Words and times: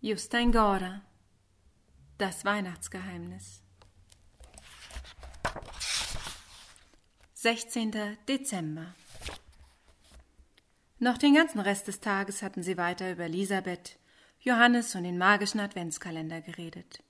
Justin 0.00 0.52
Gorder 0.52 1.02
Das 2.18 2.44
Weihnachtsgeheimnis 2.44 3.64
16. 7.34 8.16
Dezember 8.28 8.94
Noch 11.00 11.18
den 11.18 11.34
ganzen 11.34 11.58
Rest 11.58 11.88
des 11.88 11.98
Tages 11.98 12.42
hatten 12.42 12.62
sie 12.62 12.76
weiter 12.76 13.10
über 13.10 13.24
Elisabeth, 13.24 13.98
Johannes 14.38 14.94
und 14.94 15.02
den 15.02 15.18
magischen 15.18 15.58
Adventskalender 15.58 16.42
geredet. 16.42 17.02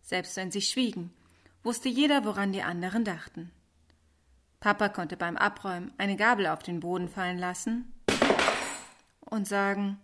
Selbst 0.00 0.34
wenn 0.34 0.50
sie 0.50 0.62
schwiegen, 0.62 1.14
wusste 1.62 1.88
jeder, 1.88 2.24
woran 2.24 2.50
die 2.50 2.64
anderen 2.64 3.04
dachten. 3.04 3.52
Papa 4.58 4.88
konnte 4.88 5.16
beim 5.16 5.36
Abräumen 5.36 5.92
eine 5.96 6.16
Gabel 6.16 6.48
auf 6.48 6.64
den 6.64 6.80
Boden 6.80 7.08
fallen 7.08 7.38
lassen 7.38 7.92
und 9.20 9.46
sagen 9.46 10.00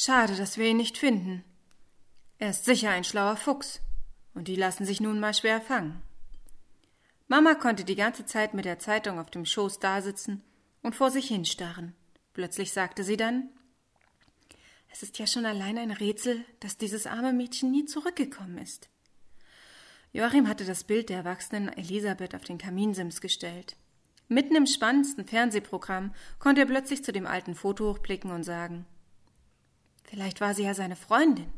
Schade, 0.00 0.36
dass 0.36 0.58
wir 0.58 0.66
ihn 0.68 0.76
nicht 0.76 0.96
finden. 0.96 1.42
Er 2.38 2.50
ist 2.50 2.64
sicher 2.64 2.90
ein 2.90 3.02
schlauer 3.02 3.34
Fuchs, 3.34 3.80
und 4.32 4.46
die 4.46 4.54
lassen 4.54 4.84
sich 4.84 5.00
nun 5.00 5.18
mal 5.18 5.34
schwer 5.34 5.60
fangen. 5.60 6.00
Mama 7.26 7.56
konnte 7.56 7.82
die 7.82 7.96
ganze 7.96 8.24
Zeit 8.24 8.54
mit 8.54 8.64
der 8.64 8.78
Zeitung 8.78 9.18
auf 9.18 9.28
dem 9.28 9.44
Schoß 9.44 9.80
dasitzen 9.80 10.44
und 10.84 10.94
vor 10.94 11.10
sich 11.10 11.26
hinstarren. 11.26 11.96
Plötzlich 12.32 12.72
sagte 12.72 13.02
sie 13.02 13.16
dann 13.16 13.48
Es 14.92 15.02
ist 15.02 15.18
ja 15.18 15.26
schon 15.26 15.46
allein 15.46 15.76
ein 15.76 15.90
Rätsel, 15.90 16.44
dass 16.60 16.76
dieses 16.76 17.08
arme 17.08 17.32
Mädchen 17.32 17.72
nie 17.72 17.84
zurückgekommen 17.84 18.58
ist. 18.58 18.88
Joachim 20.12 20.46
hatte 20.46 20.64
das 20.64 20.84
Bild 20.84 21.08
der 21.08 21.16
erwachsenen 21.16 21.70
Elisabeth 21.76 22.36
auf 22.36 22.44
den 22.44 22.58
Kaminsims 22.58 23.20
gestellt. 23.20 23.74
Mitten 24.28 24.54
im 24.54 24.66
spannendsten 24.66 25.26
Fernsehprogramm 25.26 26.14
konnte 26.38 26.60
er 26.60 26.68
plötzlich 26.68 27.02
zu 27.02 27.10
dem 27.10 27.26
alten 27.26 27.56
Foto 27.56 27.94
hochblicken 27.94 28.30
und 28.30 28.44
sagen 28.44 28.86
Vielleicht 30.08 30.40
war 30.40 30.54
sie 30.54 30.62
ja 30.62 30.72
seine 30.72 30.96
Freundin. 30.96 31.52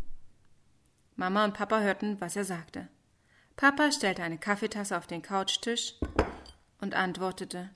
Mama 1.15 1.45
und 1.45 1.55
Papa 1.55 1.81
hörten, 1.81 2.21
was 2.21 2.35
er 2.35 2.45
sagte. 2.45 2.89
Papa 3.55 3.93
stellte 3.93 4.25
eine 4.25 4.39
Kaffeetasse 4.39 4.99
auf 4.99 5.07
den 5.07 5.23
Couchtisch 5.23 5.95
und 6.81 6.95
antwortete 6.95 7.71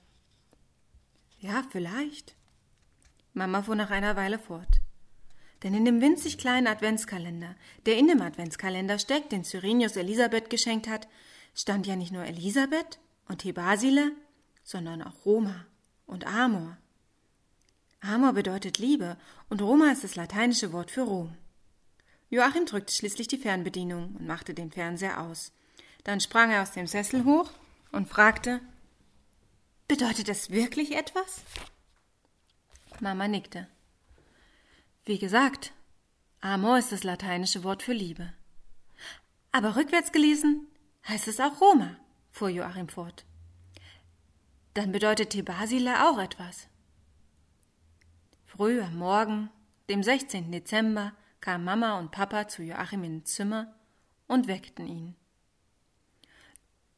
Ja, 1.39 1.63
vielleicht. 1.69 2.35
Mama 3.33 3.61
fuhr 3.61 3.75
nach 3.75 3.89
einer 3.89 4.17
Weile 4.17 4.37
fort. 4.37 4.81
Denn 5.63 5.73
in 5.73 5.85
dem 5.85 6.01
winzig 6.01 6.37
kleinen 6.37 6.67
Adventskalender, 6.67 7.55
der 7.85 7.97
in 7.97 8.07
dem 8.07 8.21
Adventskalender 8.21 8.99
steckt, 8.99 9.31
den 9.31 9.45
Cyrenius 9.45 9.95
Elisabeth 9.95 10.49
geschenkt 10.49 10.89
hat, 10.89 11.07
stand 11.53 11.87
ja 11.87 11.95
nicht 11.95 12.11
nur 12.11 12.25
Elisabeth 12.25 12.99
und 13.29 13.39
Thebasile, 13.39 14.11
sondern 14.63 15.01
auch 15.01 15.25
Roma 15.25 15.65
und 16.05 16.27
Amor. 16.27 16.77
Amor 18.05 18.33
bedeutet 18.33 18.77
Liebe 18.77 19.17
und 19.49 19.63
Roma 19.63 19.91
ist 19.91 20.03
das 20.03 20.15
lateinische 20.15 20.71
Wort 20.71 20.91
für 20.91 21.01
Rom. 21.01 21.35
Joachim 22.29 22.65
drückte 22.65 22.93
schließlich 22.93 23.27
die 23.27 23.37
Fernbedienung 23.37 24.15
und 24.15 24.27
machte 24.27 24.53
den 24.53 24.71
Fernseher 24.71 25.21
aus. 25.21 25.51
Dann 26.03 26.19
sprang 26.19 26.51
er 26.51 26.61
aus 26.61 26.71
dem 26.71 26.85
Sessel 26.85 27.25
hoch 27.25 27.49
und 27.91 28.07
fragte 28.07 28.61
Bedeutet 29.87 30.29
es 30.29 30.51
wirklich 30.51 30.95
etwas? 30.95 31.41
Mama 32.99 33.27
nickte. 33.27 33.67
Wie 35.05 35.17
gesagt, 35.17 35.73
Amor 36.41 36.77
ist 36.77 36.91
das 36.91 37.03
lateinische 37.03 37.63
Wort 37.63 37.81
für 37.81 37.93
Liebe. 37.93 38.33
Aber 39.51 39.75
rückwärts 39.75 40.11
gelesen 40.11 40.67
heißt 41.07 41.27
es 41.27 41.39
auch 41.39 41.59
Roma, 41.59 41.95
fuhr 42.31 42.49
Joachim 42.49 42.87
fort. 42.87 43.25
Dann 44.75 44.91
bedeutet 44.91 45.31
Thebasile 45.31 46.07
auch 46.07 46.19
etwas. 46.19 46.67
Früh 48.55 48.81
am 48.81 48.97
Morgen, 48.97 49.49
dem 49.89 50.01
16. 50.01 50.49
Dezember, 50.49 51.11
kamen 51.41 51.65
Mama 51.65 51.99
und 51.99 52.11
Papa 52.11 52.47
zu 52.47 52.63
Joachim 52.63 53.03
ins 53.03 53.33
Zimmer 53.33 53.75
und 54.27 54.47
weckten 54.47 54.87
ihn. 54.87 55.15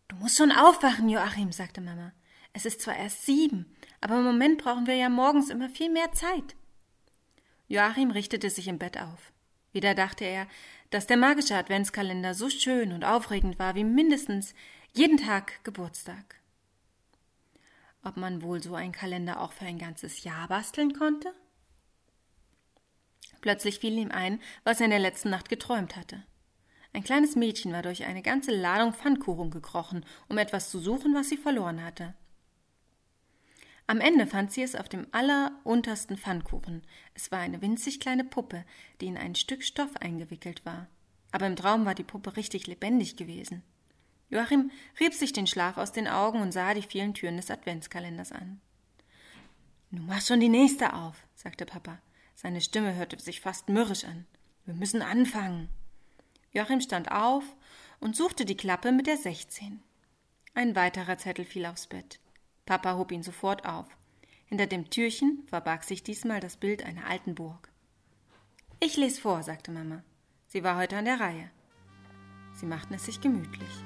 Du 0.08 0.18
musst 0.18 0.38
schon 0.38 0.52
aufwachen, 0.52 1.10
Joachim, 1.10 1.52
sagte 1.52 1.82
Mama. 1.82 2.14
Es 2.54 2.66
ist 2.66 2.82
zwar 2.82 2.96
erst 2.96 3.26
sieben, 3.26 3.76
aber 4.02 4.20
im 4.20 4.24
Moment 4.24 4.62
brauchen 4.62 4.86
wir 4.86 4.94
ja 4.98 5.10
morgens 5.10 5.50
immer 5.50 5.68
viel 5.68 5.92
mehr 5.92 6.12
Zeit. 6.12 6.56
Joachim 7.68 8.12
richtete 8.12 8.52
sich 8.52 8.68
im 8.68 8.78
Bett 8.78 9.02
auf. 9.02 9.32
Wieder 9.72 9.96
dachte 9.96 10.26
er, 10.26 10.46
dass 10.92 11.08
der 11.08 11.18
magische 11.18 11.56
Adventskalender 11.56 12.36
so 12.36 12.52
schön 12.52 12.92
und 12.92 13.04
aufregend 13.04 13.58
war 13.58 13.74
wie 13.74 13.84
mindestens 13.84 14.54
jeden 14.94 15.18
Tag 15.18 15.64
Geburtstag. 15.64 16.36
Ob 18.04 18.16
man 18.16 18.44
wohl 18.44 18.62
so 18.62 18.76
einen 18.76 18.92
Kalender 18.92 19.42
auch 19.42 19.54
für 19.54 19.66
ein 19.66 19.80
ganzes 19.80 20.24
Jahr 20.24 20.48
basteln 20.50 20.94
konnte? 20.94 21.34
Plötzlich 23.42 23.80
fiel 23.80 23.98
ihm 23.98 24.12
ein, 24.12 24.42
was 24.64 24.80
er 24.80 24.86
in 24.86 24.92
der 24.92 25.00
letzten 25.00 25.30
Nacht 25.30 25.50
geträumt 25.50 25.96
hatte. 25.96 26.24
Ein 26.94 27.04
kleines 27.04 27.36
Mädchen 27.36 27.74
war 27.74 27.82
durch 27.84 28.06
eine 28.06 28.22
ganze 28.22 28.52
Ladung 28.52 28.94
Pfannkuchen 28.94 29.52
gekrochen, 29.52 30.06
um 30.30 30.38
etwas 30.38 30.70
zu 30.70 30.80
suchen, 30.80 31.14
was 31.14 31.30
sie 31.30 31.38
verloren 31.38 31.84
hatte. 31.84 32.16
Am 33.90 34.02
Ende 34.02 34.28
fand 34.28 34.52
sie 34.52 34.64
es 34.64 34.76
auf 34.76 34.90
dem 34.90 35.08
alleruntersten 35.12 36.18
Pfannkuchen. 36.18 36.82
Es 37.14 37.32
war 37.32 37.40
eine 37.40 37.62
winzig 37.62 38.02
kleine 38.02 38.26
Puppe, 38.26 38.66
die 39.00 39.08
in 39.08 39.18
ein 39.18 39.36
Stück 39.36 39.64
Stoff 39.64 39.96
eingewickelt 39.98 40.66
war. 40.66 40.88
Aber 41.32 41.48
im 41.48 41.56
Traum 41.56 41.86
war 41.86 41.96
die 41.96 42.04
Puppe 42.04 42.36
richtig 42.36 42.68
lebendig 42.68 43.16
gewesen. 43.16 43.64
Joachim 44.30 44.72
rieb 45.00 45.14
sich 45.14 45.32
den 45.32 45.48
Schlaf 45.48 45.78
aus 45.78 45.94
den 45.94 46.08
Augen 46.08 46.42
und 46.42 46.52
sah 46.52 46.74
die 46.74 46.82
vielen 46.82 47.14
Türen 47.14 47.38
des 47.38 47.50
Adventskalenders 47.50 48.34
an. 48.34 48.60
Nun 49.90 50.06
mach 50.06 50.22
schon 50.22 50.42
die 50.42 50.50
nächste 50.50 50.94
auf, 50.94 51.16
sagte 51.36 51.66
Papa. 51.66 52.00
Seine 52.40 52.62
Stimme 52.62 52.94
hörte 52.94 53.20
sich 53.20 53.42
fast 53.42 53.68
mürrisch 53.68 54.04
an. 54.04 54.28
Wir 54.66 54.76
müssen 54.76 55.02
anfangen. 55.02 55.70
Joachim 56.52 56.80
stand 56.82 57.12
auf 57.12 57.44
und 58.00 58.16
suchte 58.16 58.46
die 58.46 58.56
Klappe 58.56 58.92
mit 58.92 59.08
der 59.08 59.18
16. 59.18 59.82
Ein 60.54 60.76
weiterer 60.76 61.18
Zettel 61.18 61.46
fiel 61.46 61.66
aufs 61.66 61.88
Bett. 61.88 62.20
Papa 62.68 62.96
hob 62.96 63.12
ihn 63.12 63.24
sofort 63.24 63.66
auf. 63.66 63.88
Hinter 64.46 64.68
dem 64.68 64.92
Türchen 64.92 65.48
verbarg 65.48 65.84
sich 65.84 66.04
diesmal 66.04 66.40
das 66.40 66.58
Bild 66.58 66.84
einer 66.84 67.08
alten 67.08 67.34
Burg. 67.34 67.72
Ich 68.80 68.98
lese 68.98 69.20
vor, 69.20 69.42
sagte 69.42 69.72
Mama. 69.72 70.04
Sie 70.46 70.64
war 70.64 70.78
heute 70.78 70.96
an 70.96 71.06
der 71.06 71.20
Reihe. 71.20 71.50
Sie 72.54 72.68
machten 72.68 72.94
es 72.94 73.06
sich 73.06 73.20
gemütlich. 73.20 73.84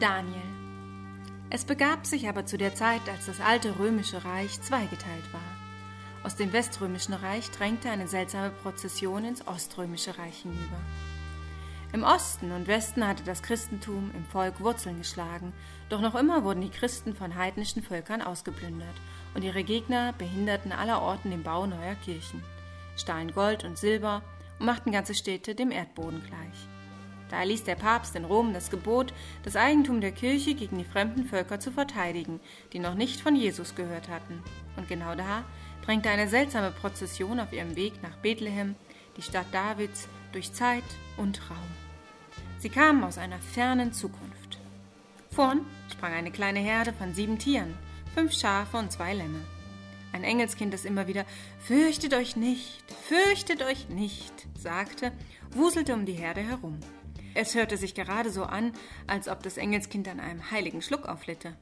Daniel 0.00 0.63
es 1.54 1.64
begab 1.64 2.04
sich 2.04 2.28
aber 2.28 2.46
zu 2.46 2.58
der 2.58 2.74
Zeit, 2.74 3.08
als 3.08 3.26
das 3.26 3.40
alte 3.40 3.78
römische 3.78 4.24
Reich 4.24 4.60
zweigeteilt 4.60 5.32
war. 5.32 6.24
Aus 6.24 6.34
dem 6.34 6.52
weströmischen 6.52 7.14
Reich 7.14 7.48
drängte 7.52 7.90
eine 7.90 8.08
seltsame 8.08 8.50
Prozession 8.50 9.24
ins 9.24 9.46
oströmische 9.46 10.18
Reich 10.18 10.38
hinüber. 10.38 10.80
Im 11.92 12.02
Osten 12.02 12.50
und 12.50 12.66
Westen 12.66 13.06
hatte 13.06 13.22
das 13.22 13.40
Christentum 13.40 14.10
im 14.16 14.24
Volk 14.24 14.58
Wurzeln 14.58 14.98
geschlagen, 14.98 15.52
doch 15.90 16.00
noch 16.00 16.16
immer 16.16 16.42
wurden 16.42 16.60
die 16.60 16.70
Christen 16.70 17.14
von 17.14 17.36
heidnischen 17.36 17.84
Völkern 17.84 18.20
ausgeplündert 18.20 18.96
und 19.36 19.44
ihre 19.44 19.62
Gegner 19.62 20.12
behinderten 20.18 20.72
allerorten 20.72 21.30
den 21.30 21.44
Bau 21.44 21.66
neuer 21.66 21.94
Kirchen, 22.04 22.42
stahlen 22.96 23.32
Gold 23.32 23.62
und 23.62 23.78
Silber 23.78 24.22
und 24.58 24.66
machten 24.66 24.90
ganze 24.90 25.14
Städte 25.14 25.54
dem 25.54 25.70
Erdboden 25.70 26.20
gleich. 26.26 26.73
Da 27.34 27.40
erließ 27.40 27.64
der 27.64 27.74
Papst 27.74 28.14
in 28.14 28.24
Rom 28.24 28.52
das 28.52 28.70
Gebot, 28.70 29.12
das 29.42 29.56
Eigentum 29.56 30.00
der 30.00 30.12
Kirche 30.12 30.54
gegen 30.54 30.78
die 30.78 30.84
fremden 30.84 31.24
Völker 31.24 31.58
zu 31.58 31.72
verteidigen, 31.72 32.38
die 32.72 32.78
noch 32.78 32.94
nicht 32.94 33.20
von 33.20 33.34
Jesus 33.34 33.74
gehört 33.74 34.08
hatten. 34.08 34.40
Und 34.76 34.86
genau 34.86 35.16
da 35.16 35.44
drängte 35.84 36.10
eine 36.10 36.28
seltsame 36.28 36.70
Prozession 36.70 37.40
auf 37.40 37.52
ihrem 37.52 37.74
Weg 37.74 38.00
nach 38.04 38.16
Bethlehem, 38.18 38.76
die 39.16 39.22
Stadt 39.22 39.46
Davids, 39.50 40.06
durch 40.30 40.52
Zeit 40.52 40.84
und 41.16 41.50
Raum. 41.50 41.58
Sie 42.58 42.68
kamen 42.68 43.02
aus 43.02 43.18
einer 43.18 43.40
fernen 43.40 43.92
Zukunft. 43.92 44.60
Vorn 45.32 45.66
sprang 45.92 46.12
eine 46.12 46.30
kleine 46.30 46.60
Herde 46.60 46.92
von 46.92 47.14
sieben 47.14 47.40
Tieren, 47.40 47.74
fünf 48.14 48.32
Schafe 48.32 48.76
und 48.76 48.92
zwei 48.92 49.12
Lämme. 49.12 49.40
Ein 50.12 50.22
Engelskind, 50.22 50.72
das 50.72 50.84
immer 50.84 51.08
wieder 51.08 51.24
Fürchtet 51.58 52.14
euch 52.14 52.36
nicht, 52.36 52.84
fürchtet 53.08 53.60
euch 53.64 53.88
nicht, 53.88 54.46
sagte, 54.56 55.10
wuselte 55.50 55.94
um 55.94 56.06
die 56.06 56.12
Herde 56.12 56.40
herum. 56.40 56.78
Es 57.34 57.54
hörte 57.54 57.76
sich 57.76 57.94
gerade 57.94 58.30
so 58.30 58.44
an, 58.44 58.72
als 59.06 59.28
ob 59.28 59.42
das 59.42 59.56
Engelskind 59.56 60.08
an 60.08 60.20
einem 60.20 60.50
heiligen 60.50 60.82
Schluck 60.82 61.06
auflitte. 61.06 61.56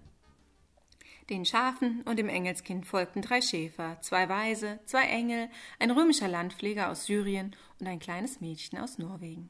Den 1.30 1.46
Schafen 1.46 2.02
und 2.02 2.19
dem 2.19 2.28
Engelskind 2.28 2.84
folgten 2.84 3.22
drei 3.22 3.40
Schäfer, 3.40 3.98
zwei 4.00 4.28
Weise, 4.28 4.80
zwei 4.84 5.04
Engel, 5.04 5.48
ein 5.78 5.90
römischer 5.90 6.28
Landpfleger 6.28 6.90
aus 6.90 7.06
Syrien 7.06 7.56
und 7.78 7.86
ein 7.86 8.00
kleines 8.00 8.40
Mädchen 8.40 8.78
aus 8.78 8.98
Norwegen. 8.98 9.48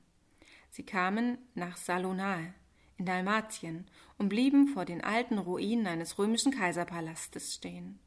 Sie 0.71 0.85
kamen 0.85 1.39
nach 1.55 1.77
Salonae 1.77 2.55
in 2.99 3.07
Dalmatien 3.07 3.87
und 4.17 4.29
blieben 4.29 4.69
vor 4.69 4.85
den 4.85 5.03
alten 5.03 5.39
Ruinen 5.39 5.87
eines 5.87 6.19
römischen 6.19 6.53
Kaiserpalastes 6.53 7.55
stehen. 7.55 7.99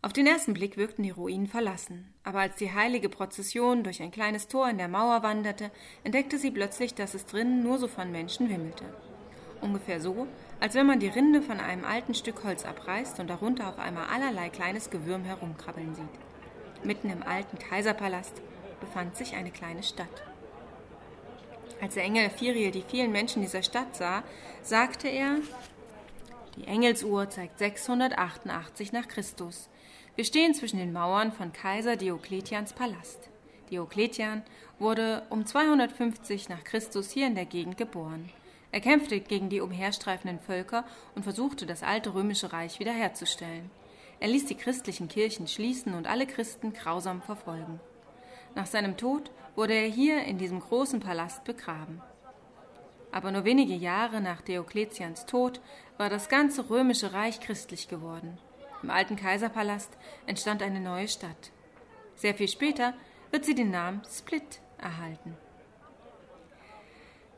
Auf 0.00 0.12
den 0.12 0.28
ersten 0.28 0.54
Blick 0.54 0.76
wirkten 0.76 1.02
die 1.02 1.10
Ruinen 1.10 1.48
verlassen, 1.48 2.06
aber 2.22 2.38
als 2.38 2.54
die 2.54 2.72
heilige 2.72 3.08
Prozession 3.08 3.82
durch 3.82 4.00
ein 4.00 4.12
kleines 4.12 4.46
Tor 4.46 4.68
in 4.68 4.78
der 4.78 4.86
Mauer 4.86 5.24
wanderte, 5.24 5.72
entdeckte 6.04 6.38
sie 6.38 6.52
plötzlich, 6.52 6.94
dass 6.94 7.14
es 7.14 7.26
drinnen 7.26 7.64
nur 7.64 7.78
so 7.78 7.88
von 7.88 8.12
Menschen 8.12 8.48
wimmelte. 8.48 8.84
Ungefähr 9.60 10.00
so, 10.00 10.28
als 10.60 10.76
wenn 10.76 10.86
man 10.86 11.00
die 11.00 11.08
Rinde 11.08 11.42
von 11.42 11.58
einem 11.58 11.84
alten 11.84 12.14
Stück 12.14 12.44
Holz 12.44 12.64
abreißt 12.64 13.18
und 13.18 13.26
darunter 13.26 13.68
auf 13.68 13.80
einmal 13.80 14.06
allerlei 14.06 14.50
kleines 14.50 14.90
Gewürm 14.90 15.24
herumkrabbeln 15.24 15.96
sieht. 15.96 16.84
Mitten 16.84 17.10
im 17.10 17.24
alten 17.24 17.58
Kaiserpalast 17.58 18.40
befand 18.78 19.16
sich 19.16 19.34
eine 19.34 19.50
kleine 19.50 19.82
Stadt. 19.82 20.22
Als 21.80 21.94
der 21.94 22.04
Engel 22.04 22.30
Firiel 22.30 22.70
die 22.70 22.82
vielen 22.82 23.10
Menschen 23.10 23.42
dieser 23.42 23.64
Stadt 23.64 23.96
sah, 23.96 24.22
sagte 24.62 25.08
er, 25.08 25.38
die 26.54 26.68
Engelsuhr 26.68 27.28
zeigt 27.30 27.58
688 27.58 28.92
nach 28.92 29.08
Christus. 29.08 29.68
Wir 30.18 30.24
stehen 30.24 30.52
zwischen 30.52 30.80
den 30.80 30.92
Mauern 30.92 31.30
von 31.30 31.52
Kaiser 31.52 31.94
Diokletians 31.94 32.72
Palast. 32.72 33.30
Diokletian 33.70 34.42
wurde 34.80 35.22
um 35.30 35.46
250 35.46 36.48
nach 36.48 36.64
Christus 36.64 37.12
hier 37.12 37.28
in 37.28 37.36
der 37.36 37.44
Gegend 37.44 37.76
geboren. 37.76 38.28
Er 38.72 38.80
kämpfte 38.80 39.20
gegen 39.20 39.48
die 39.48 39.60
umherstreifenden 39.60 40.40
Völker 40.40 40.84
und 41.14 41.22
versuchte, 41.22 41.66
das 41.66 41.84
alte 41.84 42.14
römische 42.14 42.52
Reich 42.52 42.80
wiederherzustellen. 42.80 43.70
Er 44.18 44.26
ließ 44.26 44.46
die 44.46 44.56
christlichen 44.56 45.06
Kirchen 45.06 45.46
schließen 45.46 45.94
und 45.94 46.08
alle 46.08 46.26
Christen 46.26 46.72
grausam 46.72 47.22
verfolgen. 47.22 47.78
Nach 48.56 48.66
seinem 48.66 48.96
Tod 48.96 49.30
wurde 49.54 49.74
er 49.74 49.88
hier 49.88 50.24
in 50.24 50.36
diesem 50.36 50.58
großen 50.58 50.98
Palast 50.98 51.44
begraben. 51.44 52.02
Aber 53.12 53.30
nur 53.30 53.44
wenige 53.44 53.74
Jahre 53.74 54.20
nach 54.20 54.40
Diokletians 54.40 55.26
Tod 55.26 55.60
war 55.96 56.10
das 56.10 56.28
ganze 56.28 56.70
römische 56.70 57.12
Reich 57.12 57.38
christlich 57.38 57.86
geworden. 57.86 58.36
Im 58.82 58.90
alten 58.90 59.16
Kaiserpalast 59.16 59.96
entstand 60.26 60.62
eine 60.62 60.80
neue 60.80 61.08
Stadt. 61.08 61.50
Sehr 62.14 62.34
viel 62.34 62.48
später 62.48 62.94
wird 63.30 63.44
sie 63.44 63.54
den 63.54 63.70
Namen 63.70 64.02
Split 64.08 64.60
erhalten. 64.78 65.36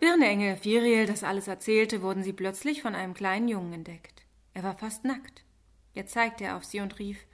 Während 0.00 0.22
der 0.22 0.30
Engel 0.30 0.56
Firiel 0.56 1.06
das 1.06 1.24
alles 1.24 1.48
erzählte, 1.48 2.02
wurden 2.02 2.22
sie 2.22 2.32
plötzlich 2.32 2.80
von 2.80 2.94
einem 2.94 3.14
kleinen 3.14 3.48
Jungen 3.48 3.72
entdeckt. 3.72 4.22
Er 4.54 4.62
war 4.62 4.76
fast 4.76 5.04
nackt. 5.04 5.44
Jetzt 5.92 6.12
zeigte 6.12 6.44
er 6.44 6.56
auf 6.56 6.64
sie 6.64 6.80
und 6.80 6.98
rief 6.98 7.26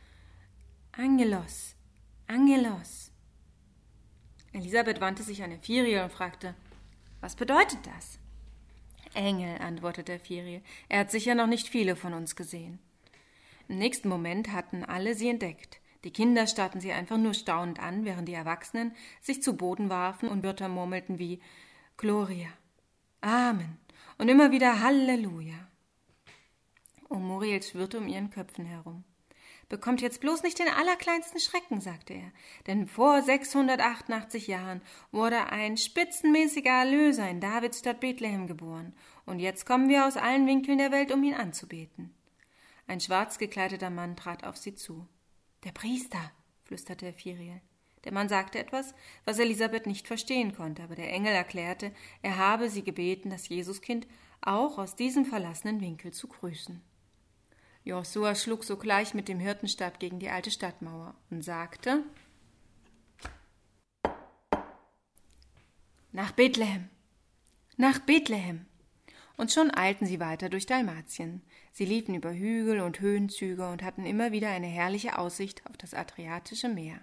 Angelos, 0.92 1.76
Angelos. 2.26 3.12
Elisabeth 4.52 5.00
wandte 5.00 5.22
sich 5.22 5.42
an 5.42 5.52
Ephiriel 5.52 6.02
und 6.02 6.12
fragte 6.12 6.54
Was 7.20 7.36
bedeutet 7.36 7.86
das? 7.86 8.18
Engel, 9.14 9.58
antwortete 9.58 10.14
Ephiriel. 10.14 10.62
Er 10.88 11.00
hat 11.00 11.10
sicher 11.10 11.34
noch 11.34 11.46
nicht 11.46 11.68
viele 11.68 11.94
von 11.96 12.14
uns 12.14 12.34
gesehen. 12.34 12.78
Im 13.68 13.78
nächsten 13.78 14.08
Moment 14.08 14.52
hatten 14.52 14.84
alle 14.84 15.14
sie 15.14 15.28
entdeckt. 15.28 15.80
Die 16.04 16.12
Kinder 16.12 16.46
starrten 16.46 16.80
sie 16.80 16.92
einfach 16.92 17.18
nur 17.18 17.34
staunend 17.34 17.80
an, 17.80 18.04
während 18.04 18.28
die 18.28 18.34
Erwachsenen 18.34 18.94
sich 19.20 19.42
zu 19.42 19.56
Boden 19.56 19.88
warfen 19.88 20.28
und 20.28 20.44
Wörter 20.44 20.68
murmelten 20.68 21.18
wie 21.18 21.40
Gloria, 21.96 22.48
Amen 23.20 23.78
und 24.18 24.28
immer 24.28 24.52
wieder 24.52 24.80
Halleluja. 24.80 25.68
Und 27.08 27.24
Muriel 27.24 27.62
schwirrte 27.62 27.98
um 27.98 28.08
ihren 28.08 28.30
Köpfen 28.30 28.66
herum. 28.66 29.04
Bekommt 29.68 30.00
jetzt 30.00 30.20
bloß 30.20 30.44
nicht 30.44 30.60
den 30.60 30.68
allerkleinsten 30.68 31.40
Schrecken, 31.40 31.80
sagte 31.80 32.14
er, 32.14 32.30
denn 32.68 32.86
vor 32.86 33.20
688 33.20 34.46
Jahren 34.46 34.80
wurde 35.10 35.50
ein 35.50 35.76
spitzenmäßiger 35.76 36.70
Erlöser 36.70 37.28
in 37.28 37.40
Davids 37.40 37.80
Stadt 37.80 37.98
Bethlehem 37.98 38.46
geboren, 38.46 38.94
und 39.24 39.40
jetzt 39.40 39.66
kommen 39.66 39.88
wir 39.88 40.06
aus 40.06 40.16
allen 40.16 40.46
Winkeln 40.46 40.78
der 40.78 40.92
Welt, 40.92 41.10
um 41.10 41.24
ihn 41.24 41.34
anzubeten. 41.34 42.14
Ein 42.86 43.00
schwarz 43.00 43.38
gekleideter 43.38 43.90
Mann 43.90 44.16
trat 44.16 44.44
auf 44.44 44.56
sie 44.56 44.74
zu. 44.74 45.06
Der 45.64 45.72
Priester, 45.72 46.30
flüsterte 46.64 47.06
Ephiriel. 47.06 47.60
Der 48.04 48.12
Mann 48.12 48.28
sagte 48.28 48.60
etwas, 48.60 48.94
was 49.24 49.40
Elisabeth 49.40 49.86
nicht 49.86 50.06
verstehen 50.06 50.54
konnte, 50.54 50.84
aber 50.84 50.94
der 50.94 51.12
Engel 51.12 51.32
erklärte, 51.32 51.92
er 52.22 52.38
habe 52.38 52.70
sie 52.70 52.84
gebeten, 52.84 53.30
das 53.30 53.48
Jesuskind 53.48 54.06
auch 54.40 54.78
aus 54.78 54.94
diesem 54.94 55.24
verlassenen 55.24 55.80
Winkel 55.80 56.12
zu 56.12 56.28
grüßen. 56.28 56.80
Josua 57.82 58.34
schlug 58.34 58.64
sogleich 58.64 59.14
mit 59.14 59.28
dem 59.28 59.40
Hirtenstab 59.40 59.98
gegen 59.98 60.18
die 60.18 60.30
alte 60.30 60.50
Stadtmauer 60.50 61.14
und 61.30 61.42
sagte 61.42 62.04
Nach 66.12 66.32
Bethlehem. 66.32 66.88
Nach 67.76 67.98
Bethlehem. 67.98 68.66
Und 69.36 69.52
schon 69.52 69.70
eilten 69.70 70.06
sie 70.06 70.18
weiter 70.18 70.48
durch 70.48 70.66
Dalmatien. 70.66 71.42
Sie 71.76 71.84
liefen 71.84 72.14
über 72.14 72.32
Hügel 72.32 72.80
und 72.80 73.00
Höhenzüge 73.00 73.68
und 73.68 73.82
hatten 73.82 74.06
immer 74.06 74.32
wieder 74.32 74.48
eine 74.48 74.66
herrliche 74.66 75.18
Aussicht 75.18 75.66
auf 75.66 75.76
das 75.76 75.92
Adriatische 75.92 76.70
Meer. 76.70 77.02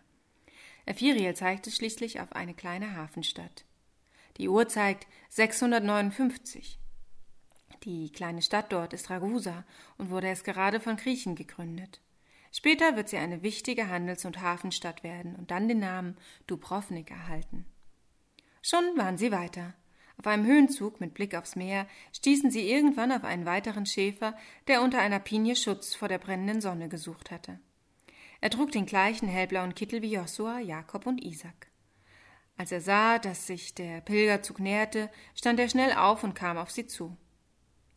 Ephiriel 0.88 1.36
zeigte 1.36 1.70
schließlich 1.70 2.22
auf 2.22 2.32
eine 2.32 2.56
kleine 2.56 2.96
Hafenstadt. 2.96 3.66
Die 4.38 4.50
Uhr 4.50 4.68
zeigt 4.68 5.06
659. 5.30 6.80
Die 7.84 8.12
kleine 8.12 8.42
Stadt 8.42 8.74
dort 8.74 8.94
ist 8.94 9.12
Ragusa 9.12 9.64
und 10.00 10.10
wurde 10.10 10.26
erst 10.26 10.44
gerade 10.44 10.80
von 10.80 10.98
Griechen 10.98 11.36
gegründet. 11.36 12.02
Später 12.52 12.96
wird 12.96 13.10
sie 13.10 13.18
eine 13.18 13.44
wichtige 13.44 13.90
Handels- 13.90 14.26
und 14.26 14.42
Hafenstadt 14.42 15.04
werden 15.04 15.36
und 15.36 15.52
dann 15.52 15.68
den 15.68 15.82
Namen 15.82 16.18
Dubrovnik 16.48 17.12
erhalten. 17.12 17.68
Schon 18.64 18.98
waren 18.98 19.20
sie 19.20 19.32
weiter. 19.32 19.76
Auf 20.18 20.28
einem 20.28 20.46
Höhenzug 20.46 21.00
mit 21.00 21.14
Blick 21.14 21.36
aufs 21.36 21.56
Meer 21.56 21.88
stießen 22.14 22.52
sie 22.52 22.70
irgendwann 22.70 23.12
auf 23.12 23.24
einen 23.24 23.46
weiteren 23.46 23.86
Schäfer, 23.86 24.38
der 24.68 24.82
unter 24.82 25.00
einer 25.00 25.20
Pinie 25.20 25.56
Schutz 25.56 25.96
vor 25.96 26.08
der 26.08 26.20
brennenden 26.20 26.62
Sonne 26.62 26.90
gesucht 26.90 27.32
hatte. 27.32 27.60
Er 28.42 28.50
trug 28.50 28.72
den 28.72 28.86
gleichen 28.86 29.28
hellblauen 29.28 29.74
Kittel 29.74 30.02
wie 30.02 30.14
Josua, 30.14 30.60
Jakob 30.60 31.08
und 31.08 31.24
Isaac. 31.24 31.68
Als 32.58 32.72
er 32.72 32.82
sah, 32.82 33.18
dass 33.18 33.48
sich 33.48 33.74
der 33.74 34.02
Pilgerzug 34.02 34.60
näherte, 34.60 35.10
stand 35.34 35.60
er 35.60 35.70
schnell 35.70 35.94
auf 35.94 36.24
und 36.24 36.36
kam 36.36 36.58
auf 36.58 36.70
sie 36.70 36.86
zu. 36.86 37.18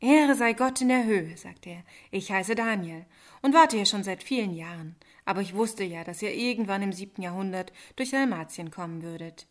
Ehre 0.00 0.34
sei 0.34 0.52
Gott 0.52 0.80
in 0.80 0.88
der 0.88 1.04
Höhe, 1.04 1.36
sagte 1.36 1.70
er. 1.70 1.84
Ich 2.10 2.30
heiße 2.30 2.54
Daniel 2.54 3.06
und 3.42 3.54
warte 3.54 3.76
hier 3.76 3.86
schon 3.86 4.04
seit 4.04 4.22
vielen 4.22 4.54
Jahren. 4.54 4.96
Aber 5.24 5.40
ich 5.40 5.54
wusste 5.54 5.84
ja, 5.84 6.04
dass 6.04 6.22
ihr 6.22 6.34
irgendwann 6.34 6.82
im 6.82 6.92
siebten 6.92 7.22
Jahrhundert 7.22 7.72
durch 7.96 8.10
Dalmatien 8.10 8.70
kommen 8.70 9.02
würdet. 9.02 9.46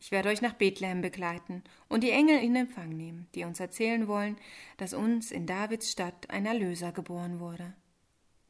Ich 0.00 0.10
werde 0.12 0.28
euch 0.28 0.42
nach 0.42 0.52
Bethlehem 0.52 1.00
begleiten 1.00 1.64
und 1.88 2.04
die 2.04 2.10
Engel 2.10 2.38
in 2.40 2.54
Empfang 2.54 2.90
nehmen, 2.90 3.26
die 3.34 3.44
uns 3.44 3.58
erzählen 3.58 4.06
wollen, 4.06 4.36
dass 4.76 4.94
uns 4.94 5.32
in 5.32 5.46
Davids 5.46 5.90
Stadt 5.90 6.30
ein 6.30 6.46
Erlöser 6.46 6.92
geboren 6.92 7.40
wurde. 7.40 7.74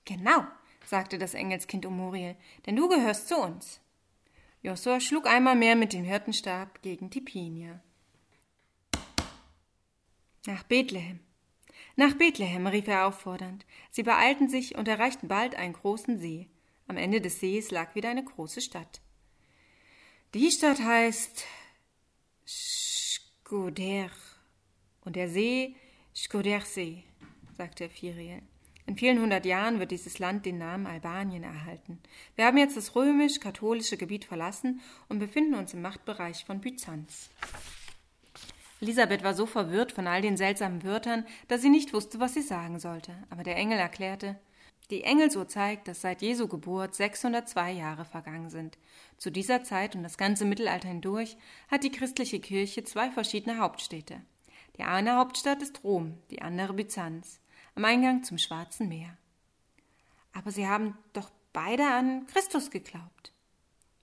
Genau, 0.05 0.45
sagte 0.85 1.19
das 1.19 1.35
Engelskind 1.35 1.87
um 1.87 1.97
Muriel, 1.97 2.37
denn 2.67 2.77
du 2.77 2.89
gehörst 2.89 3.29
zu 3.29 3.39
uns. 3.39 3.81
Josua 4.63 5.01
schlug 5.01 5.27
einmal 5.27 5.57
mehr 5.57 5.77
mit 5.77 5.93
dem 5.93 6.05
Hirtenstab 6.05 6.83
gegen 6.83 7.11
die 7.11 7.21
Pinie. 7.21 7.81
Nach 10.47 10.63
Bethlehem, 10.65 11.21
nach 11.99 12.15
Bethlehem, 12.15 12.69
rief 12.69 12.87
er 12.87 13.07
auffordernd. 13.07 13.67
Sie 13.91 14.05
beeilten 14.05 14.49
sich 14.49 14.77
und 14.77 14.87
erreichten 14.87 15.27
bald 15.27 15.57
einen 15.57 15.73
großen 15.73 16.17
See. 16.19 16.49
Am 16.87 16.97
Ende 16.97 17.21
des 17.21 17.41
Sees 17.41 17.73
lag 17.73 17.97
wieder 17.97 18.09
eine 18.09 18.25
große 18.25 18.61
Stadt. 18.61 19.01
Die 20.35 20.51
Stadt 20.51 20.79
heißt 20.79 21.47
Skoder 22.47 24.11
und 25.07 25.17
der 25.17 25.31
See 25.31 25.75
Skodersee, 26.15 27.05
sagte 27.57 27.89
Firiel. 27.89 28.43
In 28.85 28.99
vielen 28.99 29.23
hundert 29.23 29.47
Jahren 29.47 29.79
wird 29.79 29.91
dieses 29.91 30.19
Land 30.19 30.45
den 30.45 30.59
Namen 30.59 30.87
Albanien 30.87 31.45
erhalten. 31.45 31.99
Wir 32.37 32.45
haben 32.45 32.59
jetzt 32.59 32.77
das 32.77 32.95
römisch-katholische 32.95 33.97
Gebiet 33.97 34.27
verlassen 34.27 34.83
und 35.09 35.19
befinden 35.19 35.55
uns 35.55 35.73
im 35.73 35.81
Machtbereich 35.81 36.45
von 36.45 36.61
Byzanz. 36.61 37.31
Elisabeth 38.83 39.25
war 39.25 39.33
so 39.33 39.47
verwirrt 39.47 39.93
von 39.93 40.07
all 40.07 40.21
den 40.21 40.37
seltsamen 40.37 40.85
Wörtern, 40.85 41.25
dass 41.49 41.63
sie 41.63 41.71
nicht 41.71 41.95
wusste, 41.95 42.21
was 42.21 42.35
sie 42.35 42.43
sagen 42.43 42.79
sollte. 42.81 43.15
Aber 43.31 43.45
der 43.45 43.57
Engel 43.57 43.79
erklärte, 43.79 44.39
die 44.91 45.05
Engelsuhr 45.05 45.49
zeigt, 45.49 45.87
dass 45.87 46.01
seit 46.01 46.23
Jesu 46.23 46.49
Geburt 46.49 46.95
602 46.95 47.73
Jahre 47.73 48.05
vergangen 48.05 48.49
sind. 48.49 48.79
Zu 49.19 49.31
dieser 49.31 49.63
Zeit 49.63 49.95
und 49.95 50.03
das 50.03 50.17
ganze 50.17 50.45
Mittelalter 50.45 50.89
hindurch 50.89 51.37
hat 51.69 51.85
die 51.85 51.93
christliche 51.93 52.41
Kirche 52.41 52.85
zwei 52.85 53.11
verschiedene 53.11 53.59
Hauptstädte. 53.59 54.23
Die 54.77 54.85
eine 54.85 55.17
Hauptstadt 55.17 55.61
ist 55.61 55.85
Rom, 55.85 56.15
die 56.31 56.41
andere 56.41 56.73
Byzanz, 56.73 57.41
am 57.75 57.85
Eingang 57.85 58.23
zum 58.23 58.39
Schwarzen 58.39 58.89
Meer. 58.89 59.17
Aber 60.33 60.53
sie 60.53 60.67
haben 60.67 60.97
doch 61.13 61.31
beide 61.53 61.87
an 61.87 62.27
Christus 62.27 62.71
geglaubt. 62.71 63.33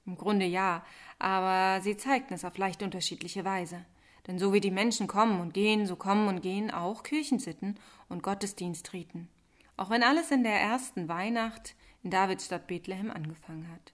Im 0.05 0.17
Grunde 0.17 0.45
ja, 0.45 0.85
aber 1.17 1.81
sie 1.81 1.97
zeigten 1.97 2.33
es 2.35 2.45
auf 2.45 2.57
leicht 2.57 2.83
unterschiedliche 2.83 3.43
Weise. 3.43 3.85
Denn 4.27 4.37
so 4.37 4.53
wie 4.53 4.59
die 4.59 4.71
Menschen 4.71 5.07
kommen 5.07 5.39
und 5.39 5.53
gehen, 5.53 5.85
so 5.85 5.95
kommen 5.95 6.27
und 6.27 6.41
gehen 6.41 6.71
auch 6.71 7.03
Kirchensitten 7.03 7.79
und 8.09 8.21
Gottesdienstriten. 8.21 9.29
Auch 9.77 9.89
wenn 9.89 10.03
alles 10.03 10.31
in 10.31 10.43
der 10.43 10.59
ersten 10.59 11.07
Weihnacht 11.07 11.75
in 12.03 12.11
Davids 12.11 12.45
Stadt 12.45 12.67
Bethlehem 12.67 13.11
angefangen 13.11 13.69
hat. 13.71 13.93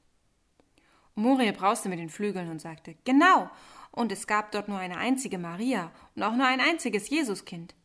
Muriel 1.15 1.53
brauste 1.53 1.89
mit 1.89 1.99
den 1.99 2.09
Flügeln 2.09 2.49
und 2.49 2.59
sagte, 2.59 2.95
genau, 3.03 3.49
und 3.91 4.11
es 4.11 4.27
gab 4.27 4.51
dort 4.51 4.69
nur 4.69 4.77
eine 4.77 4.97
einzige 4.97 5.37
Maria 5.37 5.91
und 6.15 6.23
auch 6.23 6.35
nur 6.35 6.45
ein 6.45 6.61
einziges 6.61 7.09
Jesuskind. 7.09 7.75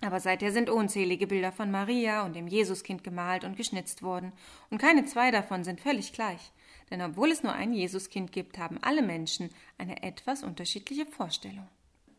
Aber 0.00 0.20
seither 0.20 0.52
sind 0.52 0.70
unzählige 0.70 1.26
Bilder 1.26 1.50
von 1.50 1.70
Maria 1.70 2.24
und 2.24 2.36
dem 2.36 2.46
Jesuskind 2.46 3.02
gemalt 3.02 3.44
und 3.44 3.56
geschnitzt 3.56 4.02
worden, 4.02 4.32
und 4.70 4.78
keine 4.78 5.04
zwei 5.06 5.30
davon 5.30 5.64
sind 5.64 5.80
völlig 5.80 6.12
gleich. 6.12 6.52
Denn 6.90 7.00
obwohl 7.00 7.30
es 7.30 7.42
nur 7.42 7.52
ein 7.52 7.72
Jesuskind 7.72 8.30
gibt, 8.30 8.58
haben 8.58 8.78
alle 8.82 9.02
Menschen 9.02 9.50
eine 9.78 10.02
etwas 10.02 10.42
unterschiedliche 10.42 11.06
Vorstellung. 11.06 11.66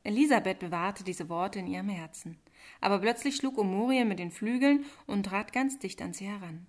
Elisabeth 0.03 0.59
bewahrte 0.59 1.03
diese 1.03 1.29
Worte 1.29 1.59
in 1.59 1.67
ihrem 1.67 1.89
Herzen. 1.89 2.37
Aber 2.81 2.99
plötzlich 2.99 3.35
schlug 3.35 3.57
Omurien 3.57 4.07
mit 4.07 4.19
den 4.19 4.31
Flügeln 4.31 4.85
und 5.05 5.25
trat 5.25 5.53
ganz 5.53 5.79
dicht 5.79 6.01
an 6.01 6.13
sie 6.13 6.27
heran. 6.27 6.67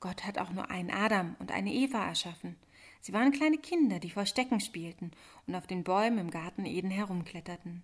Gott 0.00 0.24
hat 0.24 0.38
auch 0.38 0.50
nur 0.50 0.70
einen 0.70 0.90
Adam 0.90 1.36
und 1.38 1.50
eine 1.50 1.72
Eva 1.72 2.04
erschaffen. 2.06 2.56
Sie 3.00 3.12
waren 3.12 3.32
kleine 3.32 3.58
Kinder, 3.58 3.98
die 3.98 4.10
Verstecken 4.10 4.60
spielten 4.60 5.10
und 5.46 5.54
auf 5.54 5.66
den 5.66 5.84
Bäumen 5.84 6.18
im 6.18 6.30
Garten 6.30 6.64
Eden 6.64 6.90
herumkletterten. 6.90 7.82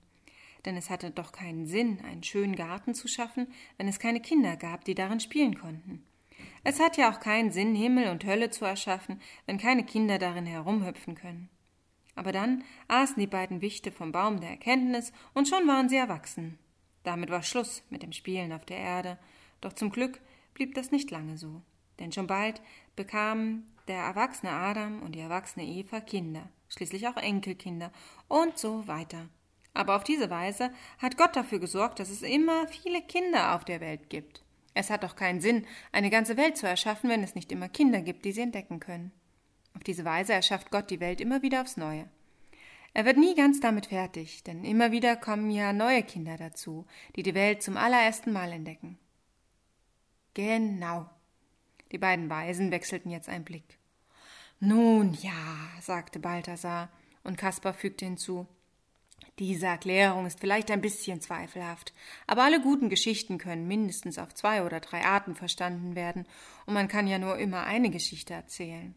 Denn 0.64 0.76
es 0.76 0.90
hatte 0.90 1.10
doch 1.10 1.32
keinen 1.32 1.66
Sinn, 1.66 2.00
einen 2.04 2.22
schönen 2.22 2.56
Garten 2.56 2.94
zu 2.94 3.08
schaffen, 3.08 3.46
wenn 3.78 3.88
es 3.88 3.98
keine 3.98 4.20
Kinder 4.20 4.56
gab, 4.56 4.84
die 4.84 4.94
darin 4.94 5.20
spielen 5.20 5.58
konnten. 5.58 6.04
Es 6.64 6.80
hat 6.80 6.96
ja 6.96 7.10
auch 7.10 7.20
keinen 7.20 7.50
Sinn, 7.50 7.74
Himmel 7.74 8.08
und 8.10 8.24
Hölle 8.24 8.50
zu 8.50 8.64
erschaffen, 8.64 9.20
wenn 9.46 9.58
keine 9.58 9.84
Kinder 9.84 10.18
darin 10.18 10.46
herumhüpfen 10.46 11.14
können. 11.14 11.48
Aber 12.14 12.32
dann 12.32 12.64
aßen 12.88 13.16
die 13.18 13.26
beiden 13.26 13.62
Wichte 13.62 13.92
vom 13.92 14.12
Baum 14.12 14.40
der 14.40 14.50
Erkenntnis 14.50 15.12
und 15.32 15.48
schon 15.48 15.66
waren 15.66 15.88
sie 15.88 15.96
erwachsen. 15.96 16.58
Damit 17.02 17.30
war 17.30 17.42
Schluss 17.42 17.82
mit 17.90 18.02
dem 18.02 18.12
Spielen 18.12 18.52
auf 18.52 18.64
der 18.64 18.78
Erde, 18.78 19.18
doch 19.60 19.72
zum 19.72 19.90
Glück 19.90 20.20
blieb 20.54 20.74
das 20.74 20.90
nicht 20.90 21.10
lange 21.10 21.38
so. 21.38 21.62
Denn 21.98 22.12
schon 22.12 22.26
bald 22.26 22.60
bekamen 22.96 23.66
der 23.88 23.98
erwachsene 23.98 24.52
Adam 24.52 25.02
und 25.02 25.14
die 25.14 25.20
erwachsene 25.20 25.66
Eva 25.66 26.00
Kinder, 26.00 26.48
schließlich 26.68 27.08
auch 27.08 27.16
Enkelkinder 27.16 27.92
und 28.28 28.58
so 28.58 28.86
weiter. 28.86 29.28
Aber 29.74 29.96
auf 29.96 30.04
diese 30.04 30.30
Weise 30.30 30.72
hat 30.98 31.16
Gott 31.16 31.36
dafür 31.36 31.58
gesorgt, 31.58 31.98
dass 31.98 32.10
es 32.10 32.22
immer 32.22 32.66
viele 32.68 33.02
Kinder 33.02 33.54
auf 33.54 33.64
der 33.64 33.80
Welt 33.80 34.10
gibt. 34.10 34.42
Es 34.74 34.90
hat 34.90 35.02
doch 35.02 35.16
keinen 35.16 35.40
Sinn, 35.40 35.66
eine 35.92 36.10
ganze 36.10 36.36
Welt 36.36 36.56
zu 36.56 36.66
erschaffen, 36.66 37.10
wenn 37.10 37.22
es 37.22 37.34
nicht 37.34 37.52
immer 37.52 37.68
Kinder 37.68 38.00
gibt, 38.00 38.24
die 38.24 38.32
sie 38.32 38.42
entdecken 38.42 38.80
können. 38.80 39.12
Auf 39.74 39.84
diese 39.84 40.04
Weise 40.04 40.32
erschafft 40.32 40.70
Gott 40.70 40.90
die 40.90 41.00
Welt 41.00 41.20
immer 41.20 41.42
wieder 41.42 41.62
aufs 41.62 41.76
Neue. 41.76 42.08
Er 42.92 43.04
wird 43.04 43.16
nie 43.16 43.34
ganz 43.34 43.60
damit 43.60 43.86
fertig, 43.86 44.42
denn 44.42 44.64
immer 44.64 44.90
wieder 44.90 45.16
kommen 45.16 45.50
ja 45.50 45.72
neue 45.72 46.02
Kinder 46.02 46.36
dazu, 46.36 46.86
die 47.14 47.22
die 47.22 47.34
Welt 47.34 47.62
zum 47.62 47.76
allerersten 47.76 48.32
Mal 48.32 48.52
entdecken. 48.52 48.98
Genau. 50.34 51.08
Die 51.92 51.98
beiden 51.98 52.28
Weisen 52.30 52.70
wechselten 52.70 53.10
jetzt 53.10 53.28
einen 53.28 53.44
Blick. 53.44 53.78
Nun 54.58 55.14
ja, 55.14 55.68
sagte 55.80 56.18
Balthasar, 56.18 56.90
und 57.22 57.36
Kaspar 57.36 57.74
fügte 57.74 58.04
hinzu. 58.04 58.46
Diese 59.38 59.66
Erklärung 59.66 60.26
ist 60.26 60.40
vielleicht 60.40 60.70
ein 60.70 60.80
bisschen 60.80 61.20
zweifelhaft, 61.20 61.94
aber 62.26 62.42
alle 62.44 62.60
guten 62.60 62.88
Geschichten 62.88 63.38
können 63.38 63.68
mindestens 63.68 64.18
auf 64.18 64.34
zwei 64.34 64.64
oder 64.64 64.80
drei 64.80 65.04
Arten 65.04 65.34
verstanden 65.34 65.94
werden, 65.94 66.26
und 66.66 66.74
man 66.74 66.88
kann 66.88 67.06
ja 67.06 67.18
nur 67.18 67.38
immer 67.38 67.64
eine 67.64 67.90
Geschichte 67.90 68.34
erzählen. 68.34 68.94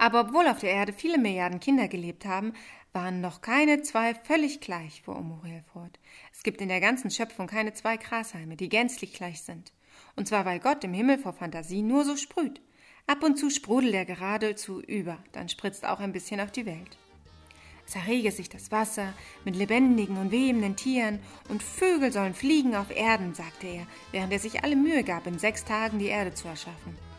Aber 0.00 0.22
obwohl 0.22 0.48
auf 0.48 0.60
der 0.60 0.70
Erde 0.70 0.94
viele 0.94 1.18
Milliarden 1.18 1.60
Kinder 1.60 1.86
gelebt 1.86 2.24
haben, 2.24 2.54
waren 2.94 3.20
noch 3.20 3.42
keine 3.42 3.82
zwei 3.82 4.14
völlig 4.14 4.60
gleich, 4.60 5.02
fuhr 5.02 5.14
Omuriel 5.14 5.62
fort. 5.74 6.00
Es 6.32 6.42
gibt 6.42 6.62
in 6.62 6.70
der 6.70 6.80
ganzen 6.80 7.10
Schöpfung 7.10 7.46
keine 7.46 7.74
zwei 7.74 7.98
Grashalme, 7.98 8.56
die 8.56 8.70
gänzlich 8.70 9.12
gleich 9.12 9.42
sind. 9.42 9.74
Und 10.16 10.26
zwar, 10.26 10.46
weil 10.46 10.58
Gott 10.58 10.84
im 10.84 10.94
Himmel 10.94 11.18
vor 11.18 11.34
Fantasie 11.34 11.82
nur 11.82 12.06
so 12.06 12.16
sprüht. 12.16 12.62
Ab 13.06 13.22
und 13.22 13.36
zu 13.36 13.50
sprudelt 13.50 13.92
er 13.92 14.06
geradezu 14.06 14.80
über, 14.80 15.18
dann 15.32 15.50
spritzt 15.50 15.84
auch 15.84 16.00
ein 16.00 16.12
bisschen 16.12 16.40
auf 16.40 16.50
die 16.50 16.64
Welt. 16.64 16.96
Es 17.86 17.94
errege 17.94 18.32
sich 18.32 18.48
das 18.48 18.72
Wasser 18.72 19.12
mit 19.44 19.54
lebendigen 19.54 20.16
und 20.16 20.30
webenden 20.30 20.76
Tieren, 20.76 21.20
und 21.50 21.62
Vögel 21.62 22.10
sollen 22.10 22.32
fliegen 22.32 22.74
auf 22.74 22.90
Erden, 22.90 23.34
sagte 23.34 23.66
er, 23.66 23.86
während 24.12 24.32
er 24.32 24.38
sich 24.38 24.64
alle 24.64 24.76
Mühe 24.76 25.04
gab, 25.04 25.26
in 25.26 25.38
sechs 25.38 25.66
Tagen 25.66 25.98
die 25.98 26.06
Erde 26.06 26.32
zu 26.32 26.48
erschaffen. 26.48 27.09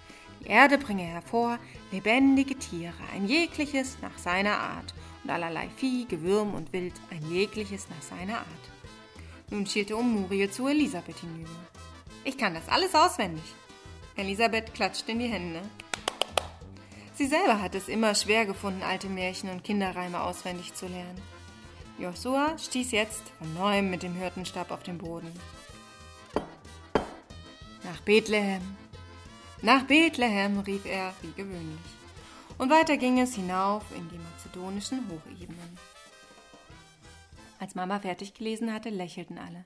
Die 0.41 0.47
Erde 0.47 0.77
bringe 0.77 1.03
hervor 1.03 1.59
lebendige 1.91 2.57
Tiere, 2.57 2.93
ein 3.13 3.27
jegliches 3.27 3.97
nach 4.01 4.17
seiner 4.17 4.57
Art, 4.57 4.93
und 5.23 5.29
allerlei 5.29 5.69
Vieh, 5.77 6.05
Gewürm 6.05 6.53
und 6.53 6.73
Wild, 6.73 6.93
ein 7.11 7.31
jegliches 7.31 7.87
nach 7.89 8.01
seiner 8.01 8.39
Art. 8.39 8.47
Nun 9.49 9.67
schielte 9.67 9.95
um 9.95 10.21
Muriel 10.21 10.49
zu 10.49 10.67
Elisabeth 10.67 11.19
hinüber. 11.19 11.49
Ich 12.23 12.37
kann 12.37 12.53
das 12.53 12.67
alles 12.69 12.95
auswendig, 12.95 13.43
Elisabeth 14.15 14.73
klatschte 14.73 15.11
in 15.11 15.19
die 15.19 15.27
Hände. 15.27 15.61
Sie 17.13 17.27
selber 17.27 17.61
hat 17.61 17.75
es 17.75 17.87
immer 17.87 18.15
schwer 18.15 18.45
gefunden, 18.45 18.81
alte 18.81 19.07
Märchen 19.07 19.49
und 19.49 19.63
Kinderreime 19.63 20.21
auswendig 20.21 20.73
zu 20.73 20.87
lernen. 20.87 21.21
Joshua 21.99 22.57
stieß 22.57 22.91
jetzt 22.91 23.21
von 23.37 23.53
neuem 23.53 23.89
mit 23.91 24.01
dem 24.01 24.15
Hirtenstab 24.15 24.71
auf 24.71 24.81
den 24.81 24.97
Boden. 24.97 25.31
Nach 27.83 28.01
Bethlehem, 28.05 28.61
nach 29.61 29.83
Bethlehem, 29.83 30.59
rief 30.59 30.85
er 30.85 31.13
wie 31.21 31.31
gewöhnlich. 31.31 31.79
Und 32.57 32.69
weiter 32.69 32.97
ging 32.97 33.19
es 33.19 33.35
hinauf 33.35 33.83
in 33.95 34.09
die 34.09 34.17
mazedonischen 34.17 35.07
Hochebenen. 35.09 35.77
Als 37.59 37.75
Mama 37.75 37.99
fertig 37.99 38.33
gelesen 38.33 38.73
hatte, 38.73 38.89
lächelten 38.89 39.37
alle. 39.37 39.65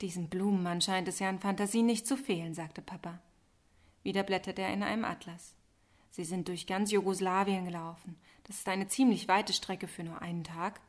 Diesen 0.00 0.28
Blumenmann 0.28 0.80
scheint 0.80 1.08
es 1.08 1.18
ja 1.18 1.28
an 1.28 1.40
Fantasie 1.40 1.82
nicht 1.82 2.06
zu 2.06 2.16
fehlen, 2.16 2.54
sagte 2.54 2.82
Papa. 2.82 3.18
Wieder 4.02 4.22
blätterte 4.22 4.62
er 4.62 4.72
in 4.72 4.82
einem 4.82 5.04
Atlas. 5.04 5.54
Sie 6.10 6.24
sind 6.24 6.48
durch 6.48 6.66
ganz 6.66 6.90
Jugoslawien 6.90 7.66
gelaufen. 7.66 8.16
Das 8.44 8.56
ist 8.56 8.68
eine 8.68 8.88
ziemlich 8.88 9.28
weite 9.28 9.52
Strecke 9.52 9.88
für 9.88 10.04
nur 10.04 10.22
einen 10.22 10.44
Tag. 10.44 10.80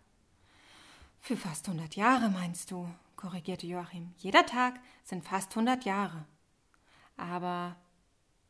Für 1.20 1.36
fast 1.36 1.68
hundert 1.68 1.96
Jahre, 1.96 2.30
meinst 2.30 2.72
du? 2.72 2.90
korrigierte 3.18 3.66
Joachim. 3.66 4.14
Jeder 4.18 4.46
Tag 4.46 4.80
sind 5.04 5.26
fast 5.26 5.56
hundert 5.56 5.84
Jahre. 5.86 6.26
Aber 7.18 7.76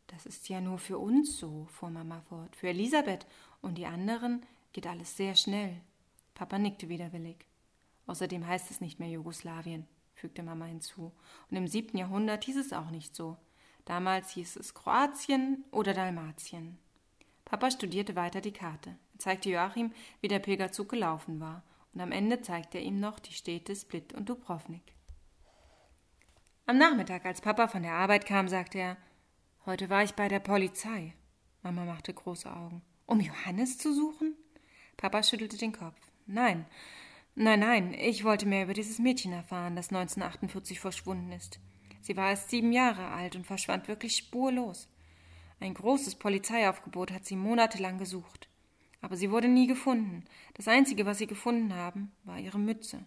das 0.07 0.25
ist 0.25 0.49
ja 0.49 0.61
nur 0.61 0.79
für 0.79 0.97
uns 0.97 1.37
so, 1.37 1.67
fuhr 1.71 1.89
Mama 1.89 2.21
fort. 2.29 2.55
Für 2.55 2.69
Elisabeth 2.69 3.25
und 3.61 3.77
die 3.77 3.85
anderen 3.85 4.45
geht 4.73 4.87
alles 4.87 5.15
sehr 5.15 5.35
schnell. 5.35 5.81
Papa 6.33 6.57
nickte 6.57 6.89
widerwillig. 6.89 7.45
Außerdem 8.07 8.47
heißt 8.47 8.71
es 8.71 8.81
nicht 8.81 8.99
mehr 8.99 9.09
Jugoslawien, 9.09 9.85
fügte 10.13 10.43
Mama 10.43 10.65
hinzu. 10.65 11.11
Und 11.49 11.57
im 11.57 11.67
siebten 11.67 11.97
Jahrhundert 11.97 12.45
hieß 12.45 12.57
es 12.57 12.73
auch 12.73 12.89
nicht 12.89 13.15
so. 13.15 13.37
Damals 13.85 14.31
hieß 14.31 14.57
es 14.57 14.73
Kroatien 14.73 15.65
oder 15.71 15.93
Dalmatien. 15.93 16.77
Papa 17.45 17.71
studierte 17.71 18.15
weiter 18.15 18.41
die 18.41 18.51
Karte. 18.51 18.97
Er 19.13 19.19
zeigte 19.19 19.49
Joachim, 19.49 19.93
wie 20.21 20.27
der 20.27 20.39
Pilgerzug 20.39 20.89
gelaufen 20.89 21.39
war, 21.39 21.63
und 21.93 22.01
am 22.01 22.11
Ende 22.11 22.41
zeigte 22.41 22.77
er 22.77 22.83
ihm 22.83 22.99
noch 22.99 23.19
die 23.19 23.33
Städte 23.33 23.75
Split 23.75 24.13
und 24.13 24.29
Dubrovnik. 24.29 24.93
Am 26.65 26.77
Nachmittag, 26.77 27.25
als 27.25 27.39
Papa 27.39 27.69
von 27.69 27.81
der 27.81 27.93
Arbeit 27.93 28.25
kam, 28.25 28.49
sagte 28.49 28.77
er: 28.77 28.97
Heute 29.67 29.89
war 29.89 30.01
ich 30.01 30.13
bei 30.13 30.29
der 30.29 30.39
Polizei. 30.39 31.13
Mama 31.61 31.83
machte 31.83 32.13
große 32.13 32.49
Augen. 32.49 32.81
Um 33.05 33.19
Johannes 33.19 33.77
zu 33.77 33.93
suchen? 33.93 34.33
Papa 34.95 35.21
schüttelte 35.21 35.57
den 35.57 35.73
Kopf. 35.73 35.99
Nein, 36.25 36.65
nein, 37.35 37.59
nein, 37.59 37.93
ich 37.93 38.23
wollte 38.23 38.45
mehr 38.45 38.63
über 38.63 38.73
dieses 38.73 38.97
Mädchen 38.97 39.33
erfahren, 39.33 39.75
das 39.75 39.89
1948 39.89 40.79
verschwunden 40.79 41.33
ist. 41.33 41.59
Sie 41.99 42.15
war 42.15 42.29
erst 42.29 42.49
sieben 42.49 42.71
Jahre 42.71 43.09
alt 43.09 43.35
und 43.35 43.45
verschwand 43.45 43.89
wirklich 43.89 44.15
spurlos. 44.15 44.87
Ein 45.59 45.73
großes 45.73 46.15
Polizeiaufgebot 46.15 47.11
hat 47.11 47.25
sie 47.25 47.35
monatelang 47.35 47.97
gesucht. 47.97 48.47
Aber 49.01 49.17
sie 49.17 49.31
wurde 49.31 49.49
nie 49.49 49.67
gefunden. 49.67 50.23
Das 50.53 50.69
Einzige, 50.69 51.05
was 51.05 51.17
sie 51.17 51.27
gefunden 51.27 51.73
haben, 51.73 52.13
war 52.23 52.39
ihre 52.39 52.57
Mütze. 52.57 53.03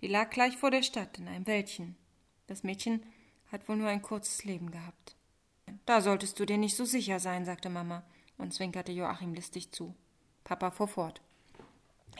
Die 0.00 0.08
lag 0.08 0.30
gleich 0.30 0.56
vor 0.56 0.72
der 0.72 0.82
Stadt 0.82 1.20
in 1.20 1.28
einem 1.28 1.46
Wäldchen. 1.46 1.94
Das 2.48 2.64
Mädchen 2.64 3.06
hat 3.52 3.68
wohl 3.68 3.76
nur 3.76 3.88
ein 3.88 4.02
kurzes 4.02 4.42
Leben 4.42 4.72
gehabt. 4.72 5.14
Da 5.90 6.00
solltest 6.00 6.38
du 6.38 6.46
dir 6.46 6.56
nicht 6.56 6.76
so 6.76 6.84
sicher 6.84 7.18
sein, 7.18 7.44
sagte 7.44 7.68
Mama 7.68 8.04
und 8.38 8.54
zwinkerte 8.54 8.92
Joachim 8.92 9.34
listig 9.34 9.72
zu. 9.72 9.96
Papa 10.44 10.70
fuhr 10.70 10.86
fort. 10.86 11.20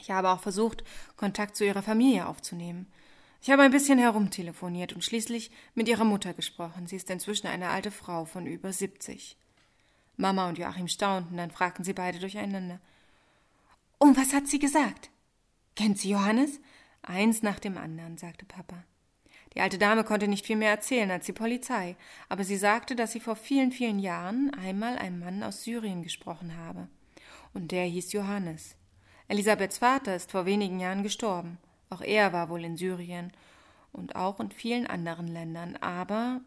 Ich 0.00 0.10
habe 0.10 0.30
auch 0.30 0.40
versucht, 0.40 0.82
Kontakt 1.16 1.54
zu 1.54 1.64
ihrer 1.64 1.80
Familie 1.80 2.26
aufzunehmen. 2.26 2.90
Ich 3.40 3.48
habe 3.48 3.62
ein 3.62 3.70
bisschen 3.70 4.00
herumtelefoniert 4.00 4.92
und 4.92 5.04
schließlich 5.04 5.52
mit 5.76 5.86
ihrer 5.86 6.02
Mutter 6.02 6.34
gesprochen. 6.34 6.88
Sie 6.88 6.96
ist 6.96 7.10
inzwischen 7.10 7.46
eine 7.46 7.68
alte 7.68 7.92
Frau 7.92 8.24
von 8.24 8.44
über 8.44 8.72
siebzig. 8.72 9.36
Mama 10.16 10.48
und 10.48 10.58
Joachim 10.58 10.88
staunten, 10.88 11.36
dann 11.36 11.52
fragten 11.52 11.84
sie 11.84 11.94
beide 11.94 12.18
durcheinander. 12.18 12.80
Und 13.98 14.16
was 14.16 14.32
hat 14.32 14.48
sie 14.48 14.58
gesagt? 14.58 15.10
Kennt 15.76 15.96
sie 15.96 16.10
Johannes? 16.10 16.58
Eins 17.02 17.44
nach 17.44 17.60
dem 17.60 17.78
anderen, 17.78 18.18
sagte 18.18 18.46
Papa. 18.46 18.82
Die 19.54 19.60
alte 19.60 19.78
Dame 19.78 20.04
konnte 20.04 20.28
nicht 20.28 20.46
viel 20.46 20.56
mehr 20.56 20.70
erzählen 20.70 21.10
als 21.10 21.26
die 21.26 21.32
Polizei, 21.32 21.96
aber 22.28 22.44
sie 22.44 22.56
sagte, 22.56 22.94
dass 22.94 23.12
sie 23.12 23.20
vor 23.20 23.34
vielen, 23.34 23.72
vielen 23.72 23.98
Jahren 23.98 24.54
einmal 24.54 24.96
einen 24.96 25.18
Mann 25.18 25.42
aus 25.42 25.64
Syrien 25.64 26.02
gesprochen 26.02 26.56
habe. 26.56 26.88
Und 27.52 27.72
der 27.72 27.84
hieß 27.84 28.12
Johannes. 28.12 28.76
Elisabeths 29.26 29.78
Vater 29.78 30.14
ist 30.14 30.30
vor 30.30 30.46
wenigen 30.46 30.78
Jahren 30.78 31.02
gestorben. 31.02 31.58
Auch 31.88 32.00
er 32.00 32.32
war 32.32 32.48
wohl 32.48 32.64
in 32.64 32.76
Syrien 32.76 33.32
und 33.92 34.14
auch 34.14 34.38
in 34.38 34.52
vielen 34.52 34.86
anderen 34.86 35.26
Ländern, 35.26 35.76
aber 35.76 36.40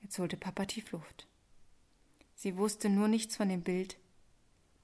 jetzt 0.00 0.18
holte 0.18 0.38
Papa 0.38 0.64
tief 0.64 0.90
Luft. 0.92 1.26
Sie 2.34 2.56
wusste 2.56 2.88
nur 2.88 3.08
nichts 3.08 3.36
von 3.36 3.50
dem 3.50 3.62
Bild, 3.62 3.98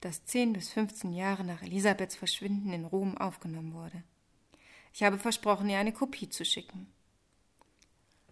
das 0.01 0.27
zehn 0.27 0.53
bis 0.53 0.71
fünfzehn 0.71 1.15
Jahre 1.15 1.45
nach 1.45 1.63
Elisabeths 1.63 2.17
Verschwinden 2.17 2.73
in 2.75 2.85
Rom 2.85 3.17
aufgenommen 3.17 3.73
wurde. 3.73 4.03
Ich 4.93 5.03
habe 5.03 5.19
versprochen, 5.19 5.69
ihr 5.69 5.79
eine 5.79 5.93
Kopie 5.93 6.29
zu 6.29 6.45
schicken. 6.45 6.93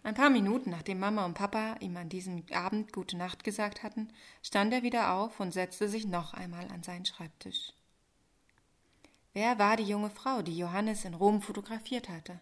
Ein 0.02 0.14
paar 0.14 0.30
Minuten 0.30 0.70
nachdem 0.70 0.98
Mama 0.98 1.26
und 1.26 1.34
Papa 1.34 1.76
ihm 1.80 1.96
an 1.96 2.08
diesem 2.08 2.42
Abend 2.52 2.92
gute 2.92 3.16
Nacht 3.16 3.44
gesagt 3.44 3.82
hatten, 3.82 4.12
stand 4.42 4.72
er 4.72 4.82
wieder 4.82 5.12
auf 5.12 5.40
und 5.40 5.52
setzte 5.52 5.88
sich 5.88 6.06
noch 6.06 6.32
einmal 6.32 6.68
an 6.68 6.82
seinen 6.82 7.04
Schreibtisch. 7.04 7.72
Wer 9.32 9.58
war 9.58 9.76
die 9.76 9.84
junge 9.84 10.10
Frau, 10.10 10.42
die 10.42 10.56
Johannes 10.56 11.04
in 11.04 11.14
Rom 11.14 11.42
fotografiert 11.42 12.08
hatte? 12.08 12.40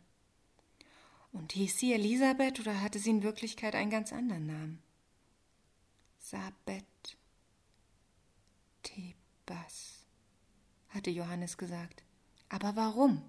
Und 1.32 1.52
hieß 1.52 1.78
sie 1.78 1.92
Elisabeth 1.92 2.60
oder 2.60 2.80
hatte 2.80 2.98
sie 2.98 3.10
in 3.10 3.22
Wirklichkeit 3.22 3.74
einen 3.74 3.90
ganz 3.90 4.12
anderen 4.12 4.46
Namen? 4.46 4.82
Sabet 6.18 6.84
Tebas, 8.82 10.04
hatte 10.90 11.10
Johannes 11.10 11.58
gesagt. 11.58 12.02
Aber 12.48 12.76
warum? 12.76 13.22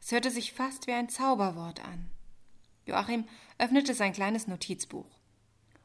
Es 0.00 0.12
hörte 0.12 0.30
sich 0.30 0.52
fast 0.52 0.86
wie 0.86 0.92
ein 0.92 1.08
Zauberwort 1.08 1.84
an. 1.84 2.10
Joachim 2.84 3.24
öffnete 3.58 3.94
sein 3.94 4.12
kleines 4.12 4.46
Notizbuch 4.46 5.06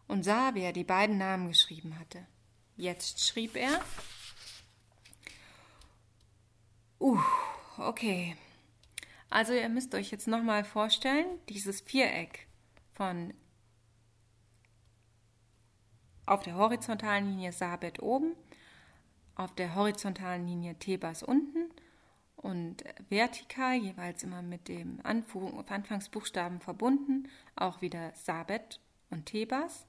und 0.07 0.23
sah, 0.23 0.53
wie 0.53 0.61
er 0.61 0.73
die 0.73 0.83
beiden 0.83 1.17
Namen 1.17 1.47
geschrieben 1.47 1.97
hatte. 1.99 2.25
Jetzt 2.77 3.25
schrieb 3.25 3.55
er. 3.55 3.81
Uh, 6.99 7.19
okay. 7.77 8.35
Also 9.29 9.53
ihr 9.53 9.69
müsst 9.69 9.95
euch 9.95 10.11
jetzt 10.11 10.27
nochmal 10.27 10.63
vorstellen, 10.63 11.25
dieses 11.49 11.81
Viereck 11.81 12.47
von 12.93 13.33
auf 16.25 16.43
der 16.43 16.55
horizontalen 16.55 17.29
Linie 17.29 17.51
Sabet 17.51 18.01
oben, 18.01 18.35
auf 19.35 19.55
der 19.55 19.75
horizontalen 19.75 20.45
Linie 20.45 20.75
Tebas 20.77 21.23
unten 21.23 21.71
und 22.41 22.83
vertikal 23.09 23.75
jeweils 23.75 24.23
immer 24.23 24.41
mit 24.41 24.67
dem 24.67 24.99
Anfangsbuchstaben 25.03 26.59
verbunden, 26.59 27.29
auch 27.55 27.81
wieder 27.81 28.13
Sabet 28.15 28.79
und 29.09 29.27
Tebas. 29.27 29.85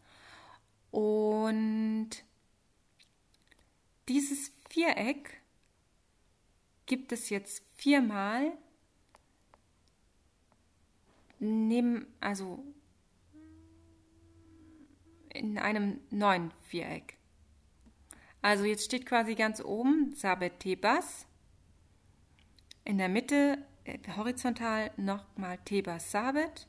Und 0.90 2.10
dieses 4.08 4.52
Viereck 4.68 5.40
gibt 6.84 7.12
es 7.12 7.30
jetzt 7.30 7.64
viermal 7.76 8.52
neben, 11.38 12.06
also 12.20 12.62
in 15.30 15.58
einem 15.58 16.00
neuen 16.10 16.52
Viereck. 16.60 17.16
Also 18.42 18.64
jetzt 18.64 18.84
steht 18.84 19.06
quasi 19.06 19.34
ganz 19.34 19.62
oben 19.62 20.14
Sabet 20.14 20.60
Tebas 20.60 21.26
in 22.84 22.98
der 22.98 23.08
Mitte 23.08 23.58
äh, 23.84 23.98
horizontal 24.16 24.90
nochmal 24.96 25.58
Tebas 25.64 26.10
Sabet 26.10 26.66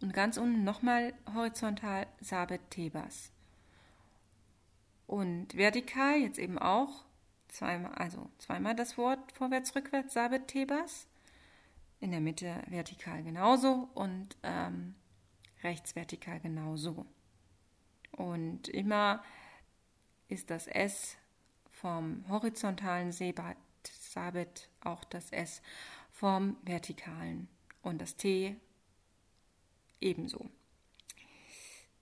und 0.00 0.12
ganz 0.12 0.36
unten 0.36 0.64
nochmal 0.64 1.14
horizontal 1.34 2.06
Sabet 2.20 2.70
Tebas. 2.70 3.32
Und 5.06 5.56
vertikal 5.56 6.18
jetzt 6.18 6.38
eben 6.38 6.58
auch 6.58 7.04
zweimal, 7.48 7.94
also 7.94 8.30
zweimal 8.38 8.74
das 8.74 8.98
Wort 8.98 9.32
vorwärts, 9.32 9.74
rückwärts 9.74 10.14
Sabet 10.14 10.48
Tebas. 10.48 11.06
In 12.00 12.10
der 12.10 12.20
Mitte 12.20 12.62
vertikal 12.68 13.22
genauso 13.22 13.88
und 13.94 14.36
ähm, 14.42 14.94
rechts 15.62 15.96
vertikal 15.96 16.40
genauso. 16.40 17.06
Und 18.12 18.68
immer 18.68 19.22
ist 20.28 20.50
das 20.50 20.66
S 20.66 21.16
vom 21.70 22.24
horizontalen 22.28 23.12
Sabit 24.14 24.68
auch 24.80 25.04
das 25.04 25.30
S 25.30 25.60
vom 26.12 26.56
Vertikalen 26.62 27.48
und 27.82 28.00
das 28.00 28.16
T 28.16 28.56
ebenso. 30.00 30.48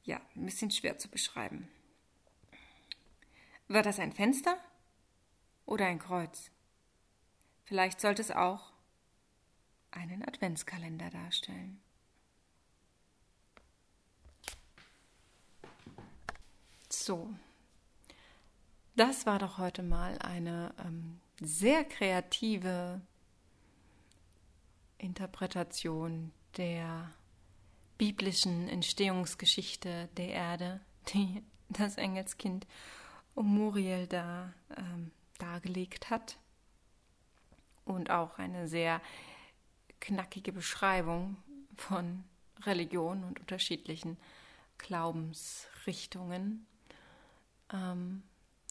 Ja, 0.04 0.21
ein 0.37 0.45
bisschen 0.45 0.71
schwer 0.71 0.99
zu 0.99 1.09
beschreiben. 1.09 1.69
War 3.69 3.83
das 3.83 3.99
ein 3.99 4.12
Fenster 4.12 4.59
oder 5.64 5.87
ein 5.87 5.99
Kreuz? 5.99 6.50
Vielleicht 7.64 8.00
sollte 8.00 8.21
es 8.21 8.31
auch 8.31 8.73
einen 9.90 10.23
Adventskalender 10.23 11.09
darstellen. 11.09 11.81
So, 16.90 17.33
das 18.97 19.25
war 19.25 19.38
doch 19.38 19.57
heute 19.57 19.83
mal 19.83 20.18
eine 20.18 20.75
ähm, 20.85 21.18
sehr 21.40 21.85
kreative 21.85 23.01
Interpretation 24.99 26.33
der 26.57 27.12
biblischen 27.99 28.68
Entstehungsgeschichte 28.68 30.09
der 30.16 30.29
Erde, 30.29 30.81
die 31.09 31.42
das 31.68 31.97
Engelskind 31.97 32.66
um 33.35 33.55
Muriel 33.55 34.07
da 34.07 34.53
ähm, 34.77 35.11
dargelegt 35.38 36.11
hat. 36.11 36.38
Und 37.85 38.11
auch 38.11 38.38
eine 38.38 38.68
sehr 38.68 39.01
knackige 40.01 40.53
Beschreibung 40.53 41.37
von 41.77 42.25
Religion 42.62 43.25
und 43.25 43.40
unterschiedlichen 43.40 44.16
Glaubensrichtungen. 44.79 46.66
Ähm, 47.73 48.23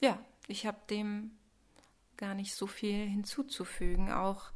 ja, 0.02 0.17
ich 0.47 0.65
habe 0.65 0.78
dem 0.89 1.32
gar 2.21 2.36
nicht 2.36 2.53
so 2.53 2.67
viel 2.67 3.07
hinzuzufügen. 3.07 4.12
Auch 4.12 4.51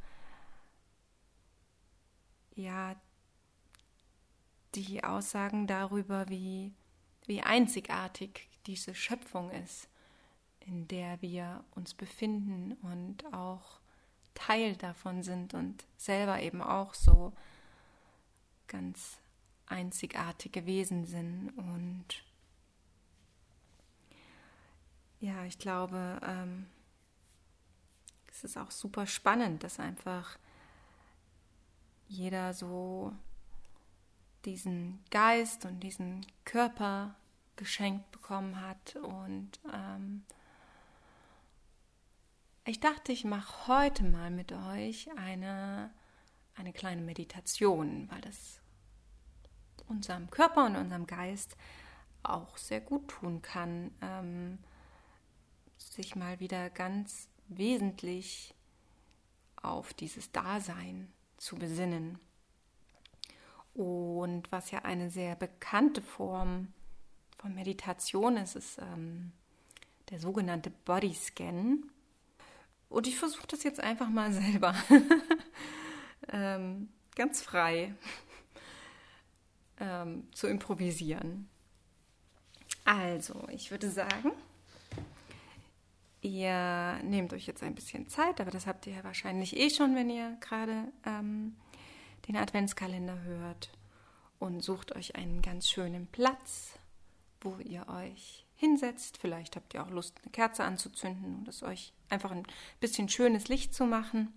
ja 2.54 2.94
die 4.76 5.02
Aussagen 5.02 5.66
darüber, 5.66 6.28
wie, 6.28 6.72
wie 7.26 7.42
einzigartig 7.42 8.48
diese 8.66 8.94
Schöpfung 8.94 9.50
ist, 9.50 9.88
in 10.60 10.86
der 10.86 11.20
wir 11.20 11.64
uns 11.74 11.92
befinden 11.92 12.74
und 12.82 13.32
auch 13.34 13.80
Teil 14.34 14.76
davon 14.76 15.24
sind 15.24 15.52
und 15.52 15.84
selber 15.96 16.40
eben 16.40 16.62
auch 16.62 16.94
so 16.94 17.32
ganz 18.68 19.18
einzigartige 19.66 20.66
Wesen 20.66 21.04
sind. 21.04 21.50
Und 21.56 22.22
ja, 25.18 25.44
ich 25.46 25.58
glaube, 25.58 26.20
ähm, 26.22 26.66
es 28.36 28.44
ist 28.44 28.58
auch 28.58 28.70
super 28.70 29.06
spannend, 29.06 29.64
dass 29.64 29.80
einfach 29.80 30.38
jeder 32.06 32.52
so 32.52 33.14
diesen 34.44 35.02
Geist 35.10 35.64
und 35.64 35.80
diesen 35.80 36.24
Körper 36.44 37.16
geschenkt 37.56 38.12
bekommen 38.12 38.60
hat. 38.60 38.96
Und 38.96 39.58
ähm, 39.72 40.22
ich 42.66 42.78
dachte, 42.78 43.10
ich 43.10 43.24
mache 43.24 43.68
heute 43.68 44.04
mal 44.04 44.30
mit 44.30 44.52
euch 44.52 45.08
eine, 45.16 45.90
eine 46.56 46.74
kleine 46.74 47.00
Meditation, 47.00 48.06
weil 48.10 48.20
das 48.20 48.60
unserem 49.88 50.28
Körper 50.30 50.66
und 50.66 50.76
unserem 50.76 51.06
Geist 51.06 51.56
auch 52.22 52.58
sehr 52.58 52.82
gut 52.82 53.08
tun 53.08 53.40
kann, 53.40 53.92
ähm, 54.02 54.58
sich 55.78 56.16
mal 56.16 56.38
wieder 56.38 56.68
ganz 56.68 57.30
wesentlich 57.48 58.54
auf 59.62 59.94
dieses 59.94 60.32
Dasein 60.32 61.12
zu 61.36 61.56
besinnen. 61.56 62.18
Und 63.74 64.50
was 64.50 64.70
ja 64.70 64.80
eine 64.80 65.10
sehr 65.10 65.36
bekannte 65.36 66.00
Form 66.00 66.72
von 67.38 67.54
Meditation 67.54 68.36
ist, 68.38 68.56
ist 68.56 68.78
ähm, 68.78 69.32
der 70.10 70.20
sogenannte 70.20 70.70
Bodyscan. 70.70 71.90
Und 72.88 73.06
ich 73.06 73.18
versuche 73.18 73.46
das 73.48 73.64
jetzt 73.64 73.80
einfach 73.80 74.08
mal 74.08 74.32
selber, 74.32 74.74
ähm, 76.28 76.88
ganz 77.14 77.42
frei 77.42 77.94
ähm, 79.78 80.28
zu 80.32 80.46
improvisieren. 80.46 81.48
Also, 82.84 83.48
ich 83.50 83.70
würde 83.70 83.90
sagen, 83.90 84.32
Ihr 86.26 86.98
nehmt 87.04 87.32
euch 87.32 87.46
jetzt 87.46 87.62
ein 87.62 87.76
bisschen 87.76 88.08
Zeit, 88.08 88.40
aber 88.40 88.50
das 88.50 88.66
habt 88.66 88.84
ihr 88.88 88.94
ja 88.94 89.04
wahrscheinlich 89.04 89.56
eh 89.56 89.70
schon, 89.70 89.94
wenn 89.94 90.10
ihr 90.10 90.36
gerade 90.40 90.88
ähm, 91.04 91.54
den 92.26 92.36
Adventskalender 92.36 93.22
hört. 93.22 93.70
Und 94.40 94.60
sucht 94.60 94.96
euch 94.96 95.14
einen 95.14 95.40
ganz 95.40 95.70
schönen 95.70 96.08
Platz, 96.08 96.80
wo 97.40 97.58
ihr 97.58 97.88
euch 97.88 98.44
hinsetzt. 98.56 99.18
Vielleicht 99.18 99.54
habt 99.54 99.72
ihr 99.72 99.84
auch 99.84 99.90
Lust, 99.90 100.18
eine 100.20 100.32
Kerze 100.32 100.64
anzuzünden 100.64 101.36
und 101.36 101.48
es 101.48 101.62
euch 101.62 101.92
einfach 102.08 102.32
ein 102.32 102.42
bisschen 102.80 103.08
schönes 103.08 103.46
Licht 103.46 103.72
zu 103.72 103.84
machen, 103.84 104.34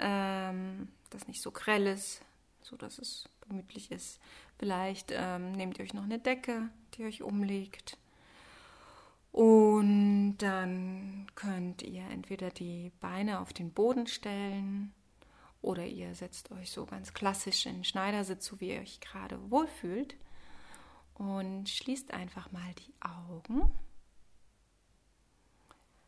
ähm, 0.00 0.88
das 1.10 1.28
nicht 1.28 1.40
so 1.40 1.52
grell 1.52 1.86
ist, 1.86 2.20
so 2.62 2.76
dass 2.76 2.98
es 2.98 3.28
gemütlich 3.46 3.92
ist. 3.92 4.18
Vielleicht 4.58 5.12
ähm, 5.12 5.52
nehmt 5.52 5.78
ihr 5.78 5.84
euch 5.84 5.94
noch 5.94 6.02
eine 6.02 6.18
Decke, 6.18 6.68
die 6.94 7.04
euch 7.04 7.22
umlegt 7.22 7.96
und 9.36 10.38
dann 10.38 11.26
könnt 11.34 11.82
ihr 11.82 12.08
entweder 12.08 12.48
die 12.48 12.90
Beine 13.00 13.40
auf 13.40 13.52
den 13.52 13.70
Boden 13.70 14.06
stellen 14.06 14.94
oder 15.60 15.84
ihr 15.84 16.14
setzt 16.14 16.50
euch 16.52 16.70
so 16.70 16.86
ganz 16.86 17.12
klassisch 17.12 17.66
in 17.66 17.84
Schneidersitz, 17.84 18.46
so 18.46 18.60
wie 18.60 18.70
ihr 18.70 18.80
euch 18.80 18.98
gerade 19.00 19.50
wohlfühlt. 19.50 20.16
Und 21.12 21.68
schließt 21.68 22.14
einfach 22.14 22.50
mal 22.50 22.72
die 22.78 22.94
Augen. 23.00 23.70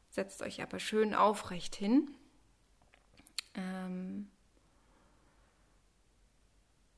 Setzt 0.09 0.41
euch 0.41 0.62
aber 0.62 0.79
schön 0.79 1.14
aufrecht 1.14 1.77
hin. 1.77 2.11
Ähm 3.55 4.31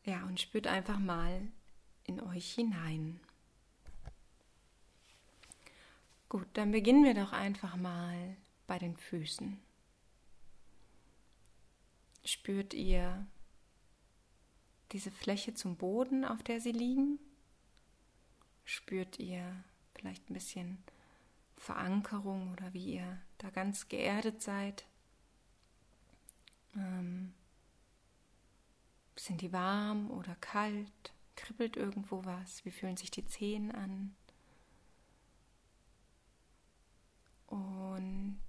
Ja, 0.04 0.22
und 0.26 0.40
spürt 0.40 0.68
einfach 0.68 1.00
mal 1.00 1.42
in 2.04 2.20
euch 2.20 2.52
hinein. 2.54 3.18
Gut, 6.30 6.46
dann 6.52 6.70
beginnen 6.70 7.02
wir 7.02 7.14
doch 7.14 7.32
einfach 7.32 7.74
mal 7.74 8.36
bei 8.68 8.78
den 8.78 8.96
Füßen. 8.96 9.60
Spürt 12.24 12.72
ihr 12.72 13.26
diese 14.92 15.10
Fläche 15.10 15.54
zum 15.54 15.74
Boden, 15.74 16.24
auf 16.24 16.44
der 16.44 16.60
sie 16.60 16.70
liegen? 16.70 17.18
Spürt 18.64 19.18
ihr 19.18 19.64
vielleicht 19.96 20.30
ein 20.30 20.34
bisschen 20.34 20.78
Verankerung 21.56 22.52
oder 22.52 22.72
wie 22.74 22.94
ihr 22.94 23.18
da 23.38 23.50
ganz 23.50 23.88
geerdet 23.88 24.40
seid? 24.40 24.86
Ähm, 26.76 27.34
sind 29.16 29.40
die 29.40 29.52
warm 29.52 30.12
oder 30.12 30.36
kalt? 30.36 31.12
Kribbelt 31.34 31.76
irgendwo 31.76 32.24
was? 32.24 32.64
Wie 32.64 32.70
fühlen 32.70 32.96
sich 32.96 33.10
die 33.10 33.26
Zehen 33.26 33.72
an? 33.72 34.14
Und 37.50 38.40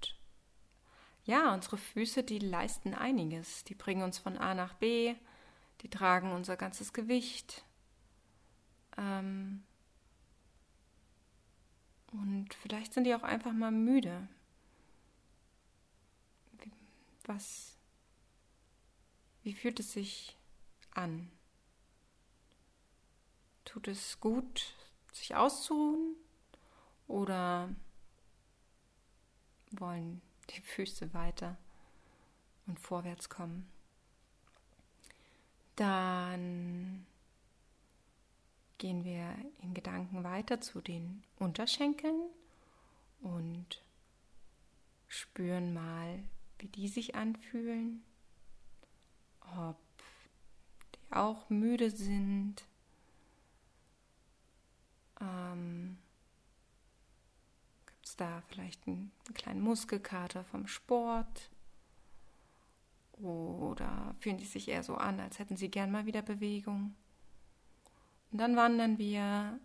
ja, 1.26 1.54
unsere 1.54 1.78
Füße, 1.78 2.24
die 2.24 2.40
leisten 2.40 2.94
einiges. 2.94 3.64
Die 3.66 3.76
bringen 3.76 4.04
uns 4.04 4.18
von 4.18 4.38
A 4.38 4.54
nach 4.54 4.76
B, 4.76 5.16
die 5.82 5.90
tragen 5.90 6.32
unser 6.32 6.56
ganzes 6.56 6.94
Gewicht. 6.94 7.66
Ähm 8.98 9.64
und 12.12 12.54
vielleicht 12.54 12.94
sind 12.94 13.06
die 13.06 13.16
auch 13.16 13.24
einfach 13.24 13.54
mal 13.54 13.72
müde. 13.72 14.28
Was, 17.24 17.78
wie 19.44 19.54
fühlt 19.54 19.80
es 19.80 19.94
sich 19.94 20.38
an? 20.92 21.32
Tut 23.64 23.88
es 23.88 24.20
gut, 24.20 24.74
sich 25.12 25.36
auszuruhen? 25.36 26.16
Oder 27.08 27.70
wollen 29.80 30.22
die 30.50 30.62
Füße 30.62 31.14
weiter 31.14 31.58
und 32.68 32.80
vorwärts 32.80 33.30
kommen? 33.30 33.68
Dann 35.76 37.06
gehen 38.78 39.04
wir 39.06 39.36
in 39.62 39.74
Gedanken 39.74 40.24
weiter 40.24 40.60
zu 40.60 40.82
den 40.82 41.24
Unterschenkeln 41.38 42.30
und 43.22 43.84
spüren 45.08 45.74
mal, 45.74 46.24
wie 46.60 46.68
die 46.68 46.88
sich 46.88 47.16
anfühlen, 47.16 48.04
ob 49.58 49.78
die 50.96 51.16
auch 51.16 51.50
müde 51.50 51.92
sind. 51.92 52.64
Ähm, 55.20 55.98
da 58.22 58.44
vielleicht 58.48 58.88
einen, 58.88 59.12
einen 59.26 59.34
kleinen 59.34 59.62
Muskelkater 59.62 60.44
vom 60.44 60.68
Sport? 60.68 61.50
Oder 63.14 64.16
fühlen 64.20 64.38
die 64.38 64.46
sich 64.46 64.68
eher 64.68 64.84
so 64.84 64.96
an, 64.96 65.20
als 65.20 65.40
hätten 65.40 65.58
sie 65.58 65.70
gern 65.70 65.92
mal 65.92 66.06
wieder 66.06 66.22
Bewegung? 66.22 66.96
Und 68.32 68.38
dann 68.38 68.56
wandern 68.56 68.98
wir 68.98 69.60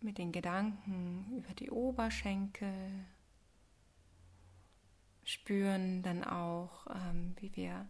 mit 0.00 0.18
den 0.18 0.32
Gedanken 0.32 1.38
über 1.38 1.54
die 1.54 1.70
Oberschenkel, 1.70 3.06
spüren 5.24 6.02
dann 6.02 6.24
auch, 6.24 6.86
ähm, 6.88 7.34
wie 7.40 7.54
wir 7.54 7.88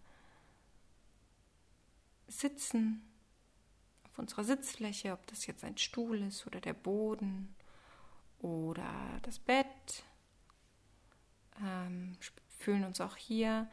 sitzen 2.29 3.03
auf 4.05 4.19
unserer 4.19 4.45
Sitzfläche, 4.45 5.13
ob 5.13 5.27
das 5.27 5.47
jetzt 5.47 5.65
ein 5.65 5.79
Stuhl 5.79 6.23
ist 6.23 6.47
oder 6.47 6.61
der 6.61 6.75
Boden 6.75 7.55
oder 8.41 9.21
das 9.23 9.39
Bett. 9.39 10.05
Ähm, 11.61 12.17
fühlen 12.59 12.85
uns 12.85 13.01
auch 13.01 13.17
hier 13.17 13.69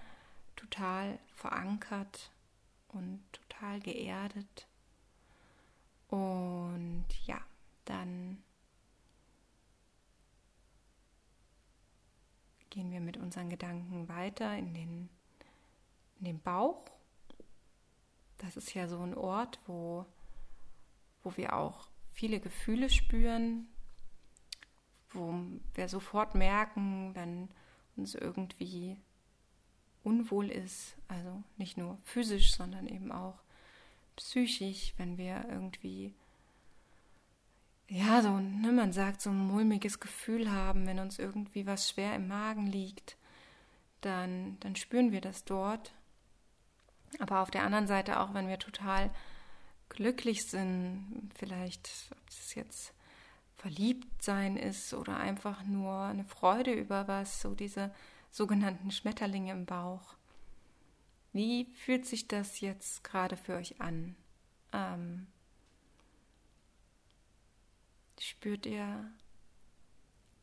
total 0.56 1.19
verankert 1.36 2.32
und 2.89 3.21
total 3.32 3.80
geerdet. 3.80 4.67
Und 6.10 7.06
ja, 7.25 7.39
dann 7.86 8.43
gehen 12.69 12.91
wir 12.91 13.01
mit 13.01 13.17
unseren 13.17 13.49
Gedanken 13.49 14.08
weiter 14.08 14.56
in 14.58 14.73
den, 14.73 15.10
in 16.19 16.25
den 16.25 16.41
Bauch. 16.41 16.86
Das 18.38 18.56
ist 18.56 18.73
ja 18.73 18.88
so 18.88 18.99
ein 18.99 19.15
Ort, 19.15 19.60
wo, 19.65 20.06
wo 21.23 21.36
wir 21.38 21.53
auch 21.53 21.89
viele 22.12 22.39
Gefühle 22.39 22.89
spüren, 22.89 23.67
wo 25.17 25.34
wir 25.73 25.89
sofort 25.89 26.36
merken, 26.36 27.12
wenn 27.15 27.49
uns 27.95 28.15
irgendwie 28.15 28.97
unwohl 30.03 30.49
ist, 30.49 30.95
also 31.08 31.43
nicht 31.58 31.77
nur 31.77 31.97
physisch, 32.03 32.53
sondern 32.53 32.88
eben 32.88 33.12
auch 33.12 33.39
psychisch, 34.15 34.93
wenn 34.97 35.17
wir 35.17 35.45
irgendwie, 35.49 36.13
ja, 37.89 38.21
so, 38.21 38.39
ne, 38.39 38.71
man 38.71 38.93
sagt, 38.93 39.21
so 39.21 39.30
ein 39.30 39.47
mulmiges 39.47 39.99
Gefühl 39.99 40.51
haben, 40.51 40.88
wenn 40.88 40.99
uns 40.99 41.19
irgendwie 41.19 41.65
was 41.65 41.89
schwer 41.89 42.15
im 42.15 42.27
Magen 42.27 42.67
liegt, 42.67 43.17
dann, 44.01 44.58
dann 44.62 44.75
spüren 44.75 45.12
wir 45.12 45.21
das 45.21 45.43
dort. 45.43 45.93
Aber 47.19 47.41
auf 47.41 47.51
der 47.51 47.63
anderen 47.63 47.88
Seite 47.88 48.19
auch, 48.19 48.34
wenn 48.34 48.47
wir 48.47 48.60
total 48.60 49.10
glücklich 49.89 50.45
sind, 50.45 51.32
vielleicht, 51.36 51.89
ob 52.12 52.30
es 52.30 52.56
jetzt 52.56 52.93
verliebt 53.57 54.21
sein 54.21 54.55
ist 54.55 54.93
oder 54.93 55.17
einfach 55.17 55.63
nur 55.63 56.01
eine 56.03 56.23
Freude 56.23 56.73
über 56.73 57.07
was, 57.07 57.41
so 57.41 57.55
diese 57.55 57.93
sogenannten 58.31 58.91
Schmetterlinge 58.91 59.51
im 59.51 59.65
Bauch. 59.65 60.15
Wie 61.33 61.65
fühlt 61.75 62.05
sich 62.05 62.27
das 62.27 62.61
jetzt 62.61 63.03
gerade 63.03 63.35
für 63.35 63.55
euch 63.55 63.81
an? 63.81 64.15
Ähm, 64.73 65.27
spürt 68.19 68.65
ihr 68.65 69.11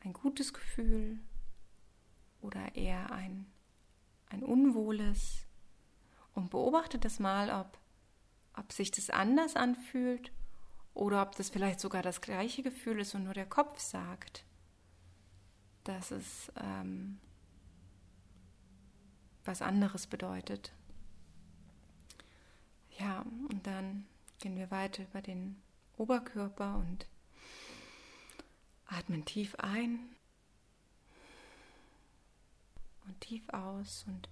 ein 0.01 0.13
gutes 0.13 0.53
Gefühl 0.53 1.19
oder 2.41 2.75
eher 2.75 3.11
ein, 3.11 3.45
ein 4.29 4.43
unwohles? 4.43 5.45
Und 6.33 6.49
beobachtet 6.49 7.05
das 7.05 7.19
mal, 7.19 7.49
ob, 7.49 7.77
ob 8.59 8.73
sich 8.73 8.91
das 8.91 9.09
anders 9.09 9.55
anfühlt 9.55 10.33
oder 10.95 11.21
ob 11.21 11.35
das 11.35 11.49
vielleicht 11.49 11.79
sogar 11.79 12.01
das 12.01 12.21
gleiche 12.21 12.63
Gefühl 12.63 12.99
ist 12.99 13.13
und 13.13 13.25
nur 13.25 13.33
der 13.33 13.45
Kopf 13.45 13.79
sagt, 13.79 14.45
dass 15.83 16.09
es 16.09 16.51
ähm, 16.55 17.19
was 19.43 19.61
anderes 19.61 20.07
bedeutet. 20.07 20.71
Ja, 22.97 23.25
und 23.49 23.67
dann 23.67 24.07
gehen 24.39 24.55
wir 24.55 24.71
weiter 24.71 25.03
über 25.03 25.21
den 25.21 25.61
Oberkörper 25.97 26.77
und 26.77 27.05
atmen 28.87 29.25
tief 29.25 29.55
ein 29.55 29.99
und 33.05 33.19
tief 33.19 33.47
aus 33.49 34.05
und 34.07 34.29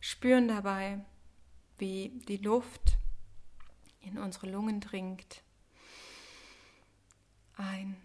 spüren 0.00 0.48
dabei, 0.48 1.04
wie 1.76 2.08
die 2.26 2.38
Luft 2.38 2.96
in 4.00 4.16
unsere 4.16 4.50
Lungen 4.50 4.80
dringt 4.80 5.42
ein. 7.56 8.00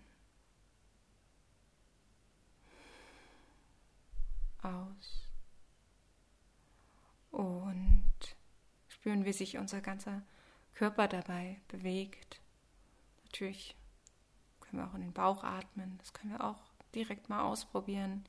Aus. 4.62 5.28
Und 7.32 8.36
spüren, 8.88 9.26
wie 9.26 9.34
sich 9.34 9.58
unser 9.58 9.82
ganzer 9.82 10.22
Körper 10.74 11.08
dabei 11.08 11.60
bewegt. 11.68 12.42
Natürlich 13.26 13.76
können 14.60 14.84
wir 14.84 14.90
auch 14.90 14.96
in 14.96 15.02
den 15.02 15.14
Bauch 15.14 15.44
atmen. 15.44 15.98
Das 16.00 16.14
können 16.14 16.34
wir 16.34 16.44
auch 16.44 16.60
direkt 16.94 17.30
mal 17.30 17.44
ausprobieren. 17.44 18.26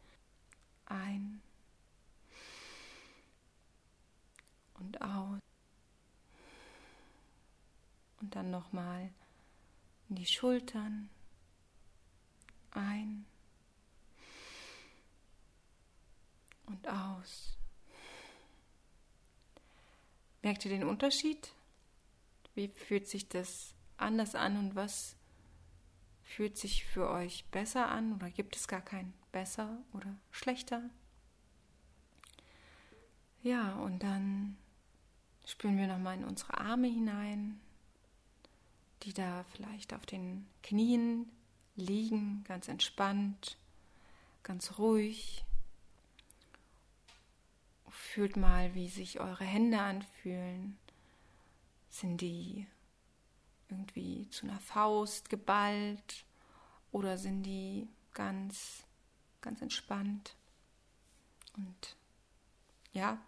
Ein 0.87 1.43
und 4.83 5.01
aus. 5.01 5.39
Und 8.21 8.37
dann 8.37 8.51
nochmal 8.51 9.11
in 10.13 10.17
die 10.17 10.27
Schultern 10.27 11.09
ein 12.73 13.25
und 16.67 16.87
aus. 16.87 17.57
Merkt 20.43 20.67
ihr 20.67 20.71
den 20.71 20.85
Unterschied? 20.85 21.55
Wie 22.55 22.69
fühlt 22.69 23.09
sich 23.09 23.27
das 23.31 23.73
anders 23.97 24.35
an 24.35 24.59
und 24.59 24.75
was 24.75 25.17
fühlt 26.25 26.59
sich 26.59 26.85
für 26.85 27.09
euch 27.09 27.47
besser 27.47 27.89
an 27.89 28.13
oder 28.13 28.29
gibt 28.29 28.55
es 28.55 28.69
gar 28.69 28.83
kein 28.83 29.15
besser 29.33 29.79
oder 29.95 30.15
schlechter? 30.31 30.91
Ja, 33.43 33.77
und 33.77 34.03
dann 34.03 34.59
spüren 35.47 35.79
wir 35.79 35.87
nochmal 35.87 36.19
in 36.19 36.25
unsere 36.25 36.59
Arme 36.59 36.89
hinein, 36.89 37.63
die 39.03 39.13
da 39.13 39.45
vielleicht 39.53 39.95
auf 39.95 40.07
den 40.07 40.47
Knien 40.63 41.31
liegen, 41.75 42.45
ganz 42.45 42.69
entspannt, 42.69 43.57
ganz 44.43 44.79
ruhig. 44.79 45.45
Fühlt 47.89 48.37
mal, 48.37 48.75
wie 48.75 48.89
sich 48.89 49.21
eure 49.21 49.45
Hände 49.45 49.81
anfühlen. 49.81 50.79
Sind 51.91 52.21
die 52.21 52.67
irgendwie 53.69 54.29
zu 54.31 54.47
einer 54.47 54.61
Faust 54.61 55.31
geballt 55.31 56.25
oder 56.91 57.19
sind 57.19 57.43
die 57.43 57.89
ganz, 58.13 58.85
ganz 59.41 59.63
entspannt? 59.63 60.37
Und 61.57 61.97
ja, 62.93 63.19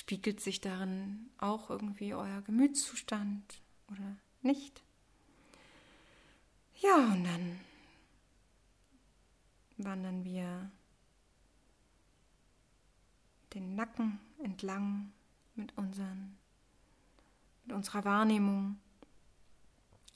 spiegelt 0.00 0.40
sich 0.40 0.62
darin 0.62 1.28
auch 1.36 1.68
irgendwie 1.68 2.14
euer 2.14 2.40
Gemütszustand 2.40 3.60
oder 3.92 4.16
nicht? 4.40 4.82
Ja, 6.80 6.96
und 6.96 7.24
dann 7.24 7.60
wandern 9.76 10.24
wir 10.24 10.70
den 13.52 13.74
Nacken 13.74 14.18
entlang 14.42 15.12
mit, 15.54 15.76
unseren, 15.76 16.38
mit 17.66 17.76
unserer 17.76 18.02
Wahrnehmung 18.04 18.80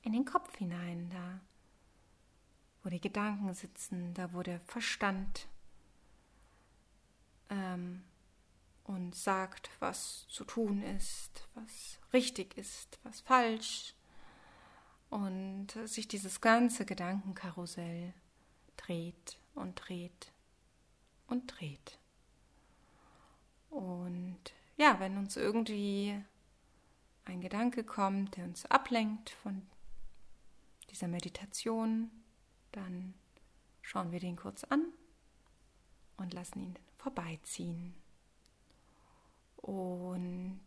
in 0.00 0.12
den 0.12 0.24
Kopf 0.24 0.56
hinein, 0.56 1.10
da 1.10 1.40
wo 2.82 2.88
die 2.88 3.00
Gedanken 3.00 3.52
sitzen, 3.52 4.14
da 4.14 4.32
wo 4.32 4.42
der 4.42 4.60
Verstand 4.60 5.46
ähm, 7.50 8.02
und 8.84 9.14
sagt, 9.14 9.70
was 9.80 10.26
zu 10.28 10.44
tun 10.44 10.82
ist, 10.82 11.48
was 11.54 11.98
richtig 12.12 12.56
ist, 12.56 12.98
was 13.02 13.20
falsch. 13.20 13.94
Und 15.10 15.68
sich 15.84 16.08
dieses 16.08 16.40
ganze 16.40 16.84
Gedankenkarussell 16.84 18.12
dreht 18.76 19.38
und 19.54 19.74
dreht 19.76 20.32
und 21.26 21.46
dreht. 21.46 21.98
Und 23.70 24.38
ja, 24.76 25.00
wenn 25.00 25.18
uns 25.18 25.36
irgendwie 25.36 26.20
ein 27.24 27.40
Gedanke 27.40 27.84
kommt, 27.84 28.36
der 28.36 28.44
uns 28.44 28.66
ablenkt 28.66 29.30
von 29.30 29.62
dieser 30.90 31.08
Meditation, 31.08 32.10
dann 32.72 33.14
schauen 33.82 34.12
wir 34.12 34.20
den 34.20 34.36
kurz 34.36 34.64
an 34.64 34.84
und 36.16 36.34
lassen 36.34 36.60
ihn 36.60 36.78
vorbeiziehen. 36.98 37.94
Und 39.64 40.61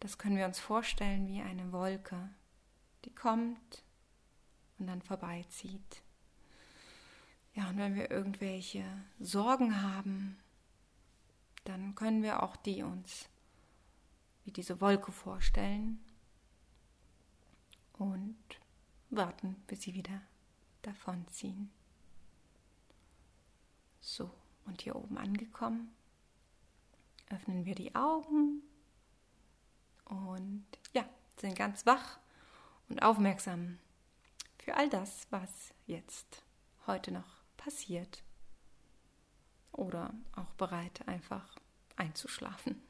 das 0.00 0.18
können 0.18 0.36
wir 0.36 0.44
uns 0.44 0.58
vorstellen 0.58 1.26
wie 1.26 1.40
eine 1.40 1.72
Wolke, 1.72 2.28
die 3.06 3.14
kommt 3.14 3.82
und 4.78 4.88
dann 4.88 5.00
vorbeizieht. 5.00 6.02
Ja, 7.54 7.70
und 7.70 7.78
wenn 7.78 7.94
wir 7.94 8.10
irgendwelche 8.10 8.84
Sorgen 9.18 9.80
haben, 9.80 10.36
dann 11.64 11.94
können 11.94 12.22
wir 12.22 12.42
auch 12.42 12.56
die 12.56 12.82
uns 12.82 13.26
wie 14.44 14.50
diese 14.50 14.78
Wolke 14.82 15.12
vorstellen 15.12 15.98
und 17.94 18.36
warten, 19.08 19.56
bis 19.66 19.80
sie 19.80 19.94
wieder 19.94 20.20
davonziehen. 20.82 21.70
So, 24.02 24.30
und 24.66 24.82
hier 24.82 24.94
oben 24.94 25.16
angekommen 25.16 25.94
öffnen 27.32 27.64
wir 27.64 27.74
die 27.74 27.94
Augen 27.94 28.62
und 30.04 30.66
ja, 30.92 31.04
sind 31.36 31.56
ganz 31.56 31.86
wach 31.86 32.18
und 32.88 33.02
aufmerksam 33.02 33.78
für 34.58 34.76
all 34.76 34.88
das, 34.88 35.26
was 35.30 35.74
jetzt 35.86 36.44
heute 36.86 37.10
noch 37.10 37.42
passiert. 37.56 38.22
Oder 39.72 40.12
auch 40.36 40.52
bereit, 40.54 41.08
einfach 41.08 41.56
einzuschlafen. 41.96 42.80